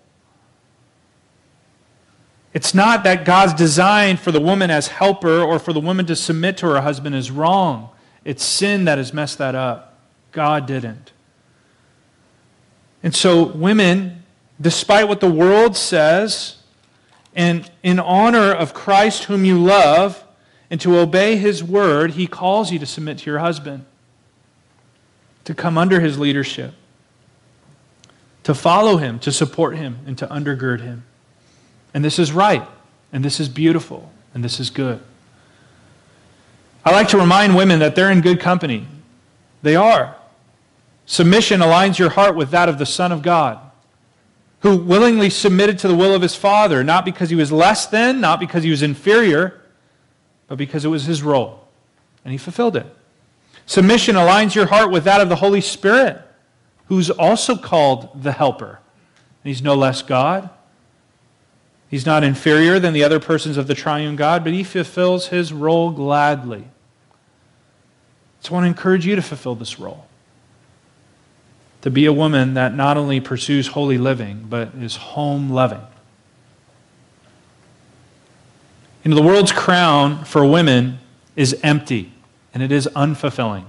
It's 2.57 2.73
not 2.73 3.05
that 3.05 3.27
God's 3.27 3.53
design 3.53 4.17
for 4.17 4.33
the 4.33 4.41
woman 4.41 4.71
as 4.71 4.89
helper 4.89 5.43
or 5.43 5.59
for 5.59 5.75
the 5.75 5.81
woman 5.81 6.07
to 6.07 6.17
submit 6.17 6.57
to 6.57 6.67
her 6.69 6.81
husband 6.81 7.15
is 7.15 7.31
wrong. 7.31 7.91
It's 8.25 8.43
sin 8.43 8.87
that 8.87 8.97
has 8.97 9.13
messed 9.13 9.37
that 9.37 9.55
up. 9.55 9.99
God 10.33 10.65
didn't. 10.65 11.13
And 13.03 13.15
so, 13.15 13.45
women, 13.45 14.23
despite 14.59 15.07
what 15.07 15.21
the 15.21 15.31
world 15.31 15.77
says, 15.77 16.57
and 17.35 17.71
in 17.83 18.01
honor 18.01 18.53
of 18.53 18.73
Christ 18.73 19.25
whom 19.25 19.45
you 19.45 19.63
love, 19.63 20.25
and 20.71 20.81
to 20.81 20.97
obey 20.97 21.37
his 21.37 21.63
word, 21.63 22.13
he 22.13 22.27
calls 22.27 22.73
you 22.73 22.79
to 22.79 22.87
submit 22.87 23.19
to 23.19 23.27
your 23.31 23.41
husband, 23.41 23.85
to 25.45 25.53
come 25.53 25.77
under 25.77 26.01
his 26.01 26.19
leadership, 26.19 26.73
to 28.45 28.55
follow 28.55 28.97
him, 28.97 29.19
to 29.19 29.31
support 29.31 29.77
him, 29.77 29.99
and 30.07 30.17
to 30.17 30.27
undergird 30.29 30.81
him. 30.81 31.05
And 31.97 32.05
this 32.05 32.19
is 32.19 32.31
right, 32.31 32.63
and 33.11 33.25
this 33.25 33.41
is 33.41 33.49
beautiful, 33.49 34.13
and 34.35 34.45
this 34.45 34.61
is 34.61 34.69
good. 34.69 35.01
I 36.85 36.91
like 36.93 37.09
to 37.09 37.17
remind 37.17 37.57
women 37.57 37.79
that 37.79 37.95
they're 37.95 38.11
in 38.11 38.21
good 38.21 38.39
company. 38.39 38.87
They 39.63 39.77
are. 39.77 40.15
Submission 41.07 41.61
aligns 41.61 41.99
your 41.99 42.11
heart 42.11 42.37
with 42.37 42.51
that 42.51 42.69
of 42.69 42.77
the 42.77 42.85
Son 42.85 43.13
of 43.13 43.23
God, 43.23 43.59
who 44.61 44.77
willingly 44.77 45.31
submitted 45.31 45.79
to 45.79 45.89
the 45.89 45.95
will 45.95 46.15
of 46.15 46.21
his 46.21 46.35
Father, 46.35 46.85
not 46.85 47.07
because 47.07 47.31
he 47.31 47.35
was 47.35 47.51
less 47.51 47.87
than, 47.87 48.21
not 48.21 48.41
because 48.41 48.63
he 48.63 48.69
was 48.69 48.83
inferior, 48.83 49.63
but 50.49 50.59
because 50.59 50.85
it 50.85 50.89
was 50.89 51.07
his 51.07 51.23
role, 51.23 51.67
and 52.27 52.33
he 52.33 52.37
fulfilled 52.37 52.77
it. 52.77 52.95
Submission 53.65 54.17
aligns 54.17 54.55
your 54.55 54.67
heart 54.67 54.91
with 54.91 55.05
that 55.05 55.23
of 55.23 55.31
the 55.31 55.37
Holy 55.37 55.63
Spirit, 55.63 56.21
who's 56.89 57.09
also 57.09 57.57
called 57.57 58.23
the 58.23 58.33
Helper. 58.33 58.81
And 59.43 59.49
he's 59.49 59.63
no 59.63 59.75
less 59.75 60.03
God. 60.03 60.51
He's 61.89 62.05
not 62.05 62.25
inferior 62.25 62.79
than 62.79 62.93
the 62.93 63.05
other 63.05 63.21
persons 63.21 63.57
of 63.57 63.67
the 63.67 63.75
triune 63.75 64.17
God, 64.17 64.43
but 64.43 64.53
he 64.53 64.65
fulfills 64.65 65.29
his 65.29 65.53
role 65.53 65.91
gladly. 65.91 66.65
So 68.41 68.51
I 68.51 68.55
want 68.55 68.65
to 68.65 68.69
encourage 68.69 69.07
you 69.07 69.17
to 69.17 69.23
fulfill 69.23 69.55
this 69.55 69.79
role. 69.79 70.07
To 71.83 71.91
be 71.91 72.07
a 72.07 72.13
woman 72.13 72.55
that 72.55 72.75
not 72.75 72.97
only 72.97 73.21
pursues 73.21 73.69
holy 73.69 73.99
living, 73.99 74.47
but 74.49 74.75
is 74.75 74.97
home 74.97 75.51
loving. 75.51 75.83
You 79.05 79.11
know, 79.11 79.17
the 79.17 79.23
world's 79.23 79.53
crown 79.53 80.25
for 80.25 80.45
women 80.45 80.99
is 81.37 81.59
empty 81.63 82.13
and 82.53 82.63
it 82.63 82.73
is 82.73 82.89
unfulfilling. 82.97 83.67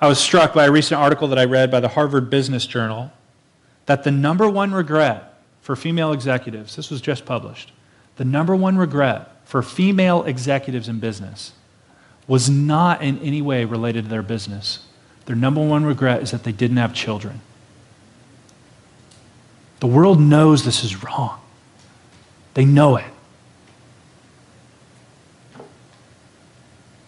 I 0.00 0.08
was 0.08 0.18
struck 0.18 0.54
by 0.54 0.64
a 0.64 0.70
recent 0.72 0.98
article 0.98 1.28
that 1.28 1.38
I 1.38 1.44
read 1.44 1.70
by 1.70 1.80
the 1.80 1.88
Harvard 1.88 2.30
Business 2.30 2.66
Journal 2.66 3.12
that 3.86 4.04
the 4.04 4.10
number 4.10 4.48
one 4.48 4.72
regret 4.72 5.31
for 5.62 5.76
female 5.76 6.12
executives, 6.12 6.76
this 6.76 6.90
was 6.90 7.00
just 7.00 7.24
published, 7.24 7.72
the 8.16 8.24
number 8.24 8.54
one 8.54 8.76
regret 8.76 9.30
for 9.46 9.62
female 9.62 10.24
executives 10.24 10.88
in 10.88 10.98
business 10.98 11.52
was 12.26 12.50
not 12.50 13.02
in 13.02 13.18
any 13.20 13.40
way 13.40 13.64
related 13.64 14.04
to 14.04 14.10
their 14.10 14.22
business. 14.22 14.86
Their 15.26 15.36
number 15.36 15.64
one 15.64 15.84
regret 15.84 16.22
is 16.22 16.30
that 16.32 16.44
they 16.44 16.52
didn't 16.52 16.76
have 16.76 16.94
children. 16.94 17.40
The 19.80 19.86
world 19.86 20.20
knows 20.20 20.64
this 20.64 20.84
is 20.84 21.02
wrong, 21.02 21.40
they 22.54 22.64
know 22.64 22.96
it. 22.96 23.06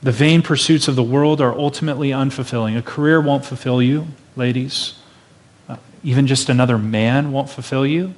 The 0.03 0.13
vain 0.13 0.43
pursuits 0.43 0.87
of 0.87 0.97
the 0.97 1.03
world 1.03 1.41
are 1.41 1.59
ultimately 1.59 2.11
unfulfilling. 2.11 2.77
A 2.77 2.83
career 2.83 3.23
won't 3.23 3.43
fulfill 3.43 3.81
you, 3.81 4.09
ladies. 4.37 4.99
Uh, 5.67 5.77
even 6.03 6.27
just 6.27 6.51
another 6.51 6.77
man 6.77 7.33
won't 7.33 7.49
fulfill 7.49 7.87
you. 7.87 8.15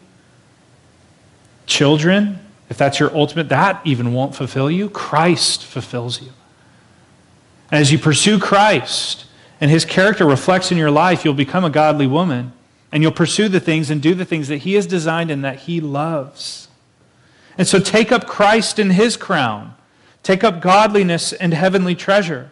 Children, 1.67 2.39
if 2.71 2.79
that's 2.79 2.99
your 2.99 3.15
ultimate, 3.15 3.49
that 3.49 3.81
even 3.85 4.13
won't 4.13 4.35
fulfill 4.35 4.71
you. 4.71 4.89
Christ 4.89 5.65
fulfills 5.65 6.23
you. 6.23 6.31
And 7.71 7.81
As 7.81 7.93
you 7.93 7.99
pursue 7.99 8.39
Christ 8.39 9.27
and 9.61 9.71
his 9.71 9.85
character 9.85 10.25
reflects 10.25 10.71
in 10.71 10.79
your 10.79 10.91
life, 10.91 11.25
you'll 11.25 11.35
become 11.35 11.65
a 11.65 11.71
godly 11.71 12.07
woman 12.07 12.53
and 12.93 13.03
you'll 13.03 13.13
pursue 13.13 13.49
the 13.49 13.61
things 13.61 13.91
and 13.91 14.01
do 14.01 14.15
the 14.15 14.25
things 14.25 14.49
that 14.49 14.59
he 14.59 14.75
has 14.75 14.87
designed 14.87 15.31
and 15.31 15.45
that 15.45 15.61
he 15.61 15.81
loves. 15.81 16.69
And 17.59 17.67
so 17.67 17.79
take 17.79 18.13
up 18.13 18.27
Christ 18.27 18.79
in 18.79 18.91
his 18.91 19.17
crown. 19.17 19.75
Take 20.23 20.45
up 20.45 20.61
godliness 20.61 21.33
and 21.33 21.55
heavenly 21.55 21.95
treasure. 21.95 22.51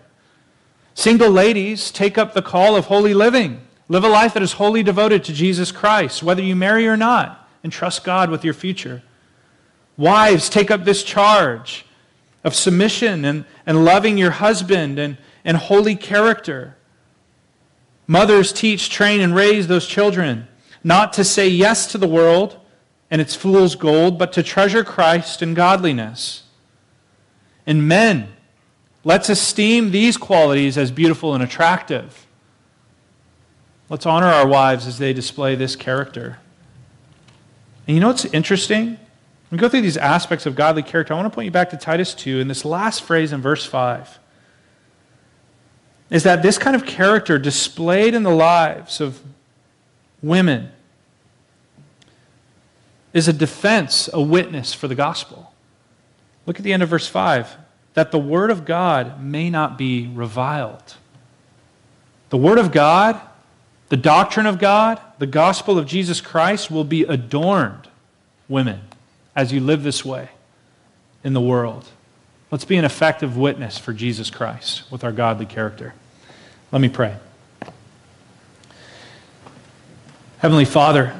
Single 0.94 1.30
ladies, 1.30 1.90
take 1.90 2.16
up 2.16 2.34
the 2.34 2.42
call 2.42 2.76
of 2.76 2.86
holy 2.86 3.14
living. 3.14 3.60
Live 3.88 4.04
a 4.04 4.08
life 4.08 4.32
that 4.34 4.42
is 4.42 4.54
wholly 4.54 4.82
devoted 4.82 5.24
to 5.24 5.32
Jesus 5.32 5.70
Christ, 5.70 6.22
whether 6.22 6.40
you 6.40 6.56
marry 6.56 6.86
or 6.86 6.96
not, 6.96 7.43
and 7.64 7.72
trust 7.72 8.04
God 8.04 8.30
with 8.30 8.44
your 8.44 8.54
future. 8.54 9.02
Wives, 9.96 10.48
take 10.48 10.70
up 10.70 10.84
this 10.84 11.02
charge 11.02 11.84
of 12.44 12.54
submission 12.54 13.24
and, 13.24 13.44
and 13.66 13.84
loving 13.84 14.18
your 14.18 14.32
husband 14.32 14.98
and, 14.98 15.16
and 15.44 15.56
holy 15.56 15.96
character. 15.96 16.76
Mothers 18.06 18.52
teach, 18.52 18.90
train, 18.90 19.20
and 19.20 19.34
raise 19.34 19.66
those 19.66 19.88
children 19.88 20.46
not 20.84 21.14
to 21.14 21.24
say 21.24 21.48
yes 21.48 21.86
to 21.86 21.98
the 21.98 22.06
world 22.06 22.60
and 23.10 23.20
its 23.20 23.34
fool's 23.34 23.74
gold, 23.74 24.18
but 24.18 24.32
to 24.34 24.42
treasure 24.42 24.84
Christ 24.84 25.40
and 25.40 25.56
godliness. 25.56 26.42
And 27.66 27.88
men, 27.88 28.34
let's 29.02 29.30
esteem 29.30 29.90
these 29.90 30.18
qualities 30.18 30.76
as 30.76 30.90
beautiful 30.90 31.34
and 31.34 31.42
attractive. 31.42 32.26
Let's 33.88 34.04
honor 34.04 34.26
our 34.26 34.46
wives 34.46 34.86
as 34.86 34.98
they 34.98 35.14
display 35.14 35.54
this 35.54 35.76
character. 35.76 36.38
And 37.86 37.94
you 37.94 38.00
know 38.00 38.08
what's 38.08 38.24
interesting? 38.26 38.98
we 39.50 39.58
go 39.58 39.68
through 39.68 39.82
these 39.82 39.96
aspects 39.96 40.46
of 40.46 40.56
godly 40.56 40.82
character, 40.82 41.14
I 41.14 41.16
want 41.16 41.30
to 41.30 41.34
point 41.34 41.44
you 41.44 41.52
back 41.52 41.70
to 41.70 41.76
Titus 41.76 42.12
2 42.14 42.40
in 42.40 42.48
this 42.48 42.64
last 42.64 43.02
phrase 43.02 43.32
in 43.32 43.40
verse 43.40 43.64
5 43.64 44.18
is 46.10 46.24
that 46.24 46.42
this 46.42 46.58
kind 46.58 46.76
of 46.76 46.84
character 46.84 47.38
displayed 47.38 48.14
in 48.14 48.24
the 48.24 48.30
lives 48.30 49.00
of 49.00 49.22
women 50.22 50.70
is 53.12 53.28
a 53.28 53.32
defense, 53.32 54.08
a 54.12 54.20
witness 54.20 54.74
for 54.74 54.88
the 54.88 54.94
gospel. 54.94 55.52
Look 56.46 56.58
at 56.58 56.64
the 56.64 56.72
end 56.72 56.82
of 56.82 56.88
verse 56.88 57.06
5 57.06 57.56
that 57.94 58.10
the 58.10 58.18
word 58.18 58.50
of 58.50 58.64
God 58.64 59.22
may 59.22 59.50
not 59.50 59.78
be 59.78 60.08
reviled. 60.08 60.96
The 62.30 62.36
word 62.36 62.58
of 62.58 62.72
God, 62.72 63.20
the 63.94 64.00
doctrine 64.00 64.46
of 64.46 64.58
God, 64.58 65.00
the 65.20 65.26
gospel 65.26 65.78
of 65.78 65.86
Jesus 65.86 66.20
Christ 66.20 66.68
will 66.68 66.82
be 66.82 67.04
adorned, 67.04 67.86
women 68.48 68.80
as 69.36 69.52
you 69.52 69.60
live 69.60 69.84
this 69.84 70.04
way 70.04 70.30
in 71.22 71.32
the 71.32 71.40
world. 71.40 71.84
Let's 72.50 72.64
be 72.64 72.74
an 72.76 72.84
effective 72.84 73.36
witness 73.36 73.78
for 73.78 73.92
Jesus 73.92 74.30
Christ 74.30 74.90
with 74.90 75.04
our 75.04 75.12
godly 75.12 75.46
character. 75.46 75.94
Let 76.72 76.82
me 76.82 76.88
pray. 76.88 77.14
Heavenly 80.38 80.64
Father, 80.64 81.14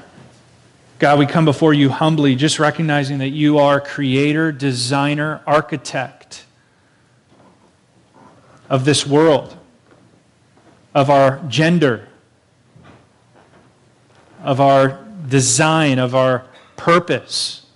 God, 0.98 1.20
we 1.20 1.26
come 1.26 1.44
before 1.44 1.74
you 1.74 1.90
humbly, 1.90 2.34
just 2.34 2.58
recognizing 2.58 3.18
that 3.18 3.28
you 3.28 3.58
are 3.58 3.80
creator, 3.80 4.50
designer, 4.50 5.42
architect 5.46 6.44
of 8.68 8.84
this 8.84 9.06
world, 9.06 9.56
of 10.92 11.08
our 11.08 11.40
gender, 11.46 12.08
of 14.44 14.60
our 14.60 15.02
design, 15.26 15.98
of 15.98 16.14
our 16.14 16.44
purpose. 16.76 17.66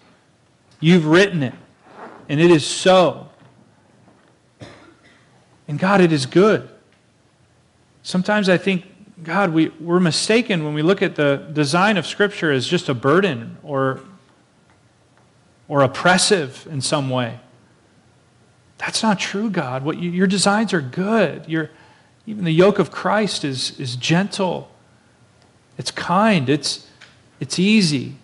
You've 0.81 1.07
written 1.07 1.43
it, 1.43 1.55
and 2.29 2.39
it 2.39 2.51
is 2.51 2.65
so. 2.65 3.29
And 5.67 5.79
God, 5.79 6.01
it 6.01 6.13
is 6.13 6.27
good. 6.27 6.69
Sometimes 8.03 8.49
I 8.49 8.59
think, 8.59 8.85
God, 9.23 9.53
we, 9.53 9.69
we're 9.81 9.99
mistaken 9.99 10.65
when 10.65 10.75
we 10.75 10.83
look 10.83 11.03
at 11.03 11.17
the 11.17 11.49
design 11.53 11.97
of 11.97 12.07
Scripture 12.07 12.53
as 12.53 12.67
just 12.67 12.89
a 12.89 12.95
burden 12.95 13.59
or, 13.63 14.01
or 15.67 15.83
oppressive 15.83 16.67
in 16.71 16.81
some 16.81 17.11
way. 17.11 17.41
That's 18.77 19.03
not 19.03 19.19
true, 19.19 19.51
God. 19.51 19.85
What 19.85 19.99
you, 19.99 20.11
your 20.11 20.27
designs 20.27 20.73
are 20.73 20.81
good. 20.81 21.49
Your, 21.49 21.71
even 22.27 22.45
the 22.45 22.53
yoke 22.53 22.79
of 22.79 22.91
Christ 22.91 23.45
is, 23.45 23.79
is 23.81 23.97
gentle, 23.97 24.71
it's 25.79 25.91
kind, 25.91 26.49
it's, 26.49 26.87
it's 27.41 27.59
easy. 27.59 28.17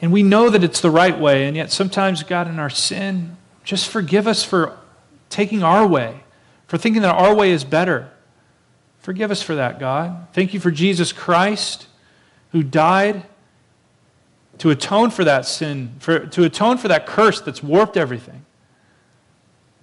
And 0.00 0.12
we 0.12 0.22
know 0.22 0.48
that 0.50 0.62
it's 0.62 0.80
the 0.80 0.90
right 0.90 1.18
way, 1.18 1.46
and 1.46 1.56
yet 1.56 1.72
sometimes, 1.72 2.22
God, 2.22 2.46
in 2.46 2.58
our 2.58 2.70
sin, 2.70 3.36
just 3.64 3.88
forgive 3.88 4.26
us 4.26 4.44
for 4.44 4.78
taking 5.28 5.62
our 5.62 5.86
way, 5.86 6.20
for 6.66 6.78
thinking 6.78 7.02
that 7.02 7.14
our 7.14 7.34
way 7.34 7.50
is 7.50 7.64
better. 7.64 8.10
Forgive 9.00 9.30
us 9.30 9.42
for 9.42 9.54
that, 9.54 9.80
God. 9.80 10.28
Thank 10.32 10.54
you 10.54 10.60
for 10.60 10.70
Jesus 10.70 11.12
Christ 11.12 11.86
who 12.52 12.62
died 12.62 13.24
to 14.58 14.70
atone 14.70 15.10
for 15.10 15.24
that 15.24 15.46
sin, 15.46 15.94
for, 16.00 16.26
to 16.26 16.44
atone 16.44 16.76
for 16.76 16.88
that 16.88 17.06
curse 17.06 17.40
that's 17.40 17.62
warped 17.62 17.96
everything. 17.96 18.44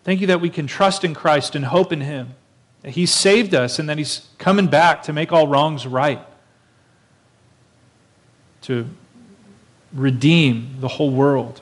Thank 0.03 0.21
you 0.21 0.27
that 0.27 0.39
we 0.39 0.49
can 0.49 0.67
trust 0.67 1.03
in 1.03 1.13
Christ 1.13 1.55
and 1.55 1.65
hope 1.65 1.91
in 1.91 2.01
Him. 2.01 2.35
He 2.87 3.05
saved 3.05 3.53
us 3.53 3.79
and 3.79 3.89
that 3.89 3.97
He's 3.97 4.27
coming 4.37 4.67
back 4.67 5.03
to 5.03 5.13
make 5.13 5.31
all 5.31 5.47
wrongs 5.47 5.85
right. 5.85 6.21
To 8.63 8.87
redeem 9.93 10.77
the 10.79 10.87
whole 10.87 11.11
world. 11.11 11.61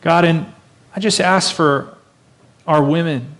God, 0.00 0.24
and 0.24 0.52
I 0.94 1.00
just 1.00 1.20
ask 1.20 1.54
for 1.54 1.96
our 2.66 2.82
women, 2.82 3.36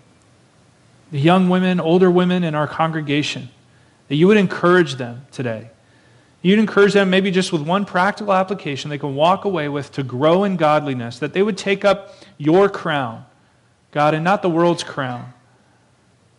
the 1.10 1.20
young 1.20 1.48
women, 1.48 1.80
older 1.80 2.10
women 2.10 2.44
in 2.44 2.54
our 2.54 2.66
congregation, 2.66 3.48
that 4.08 4.16
you 4.16 4.26
would 4.26 4.36
encourage 4.36 4.96
them 4.96 5.26
today. 5.32 5.70
You'd 6.42 6.58
encourage 6.58 6.92
them 6.92 7.10
maybe 7.10 7.30
just 7.30 7.52
with 7.52 7.62
one 7.62 7.84
practical 7.84 8.32
application 8.32 8.90
they 8.90 8.98
can 8.98 9.14
walk 9.14 9.44
away 9.44 9.68
with 9.68 9.90
to 9.92 10.02
grow 10.02 10.44
in 10.44 10.56
godliness, 10.56 11.18
that 11.18 11.32
they 11.32 11.42
would 11.42 11.58
take 11.58 11.84
up 11.84 12.14
your 12.38 12.68
crown, 12.68 13.24
God, 13.90 14.14
and 14.14 14.22
not 14.22 14.42
the 14.42 14.50
world's 14.50 14.84
crown. 14.84 15.32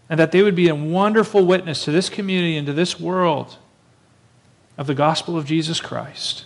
And 0.10 0.20
that 0.20 0.32
they 0.32 0.42
would 0.42 0.56
be 0.56 0.70
a 0.70 0.76
wonderful 0.76 1.46
witness 1.46 1.84
to 1.86 1.92
this 1.92 2.10
community 2.10 2.56
and 2.56 2.66
to 2.68 2.74
this 2.74 3.00
world 3.00 3.58
of 4.78 4.88
the 4.88 4.96
gospel 4.96 5.38
of 5.38 5.46
Jesus 5.46 5.82
Christ. 5.82 6.46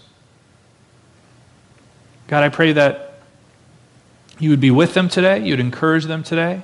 God, 2.27 2.43
I 2.43 2.49
pray 2.49 2.73
that 2.73 3.19
you 4.39 4.49
would 4.49 4.61
be 4.61 4.71
with 4.71 4.93
them 4.93 5.09
today, 5.09 5.45
you'd 5.45 5.59
encourage 5.59 6.05
them 6.05 6.23
today, 6.23 6.63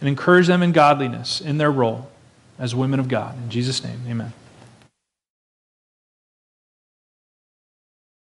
and 0.00 0.08
encourage 0.08 0.46
them 0.46 0.62
in 0.62 0.72
godliness 0.72 1.40
in 1.40 1.58
their 1.58 1.70
role 1.70 2.10
as 2.58 2.74
women 2.74 3.00
of 3.00 3.08
God. 3.08 3.36
In 3.42 3.50
Jesus' 3.50 3.82
name, 3.84 4.00
amen. 4.08 4.32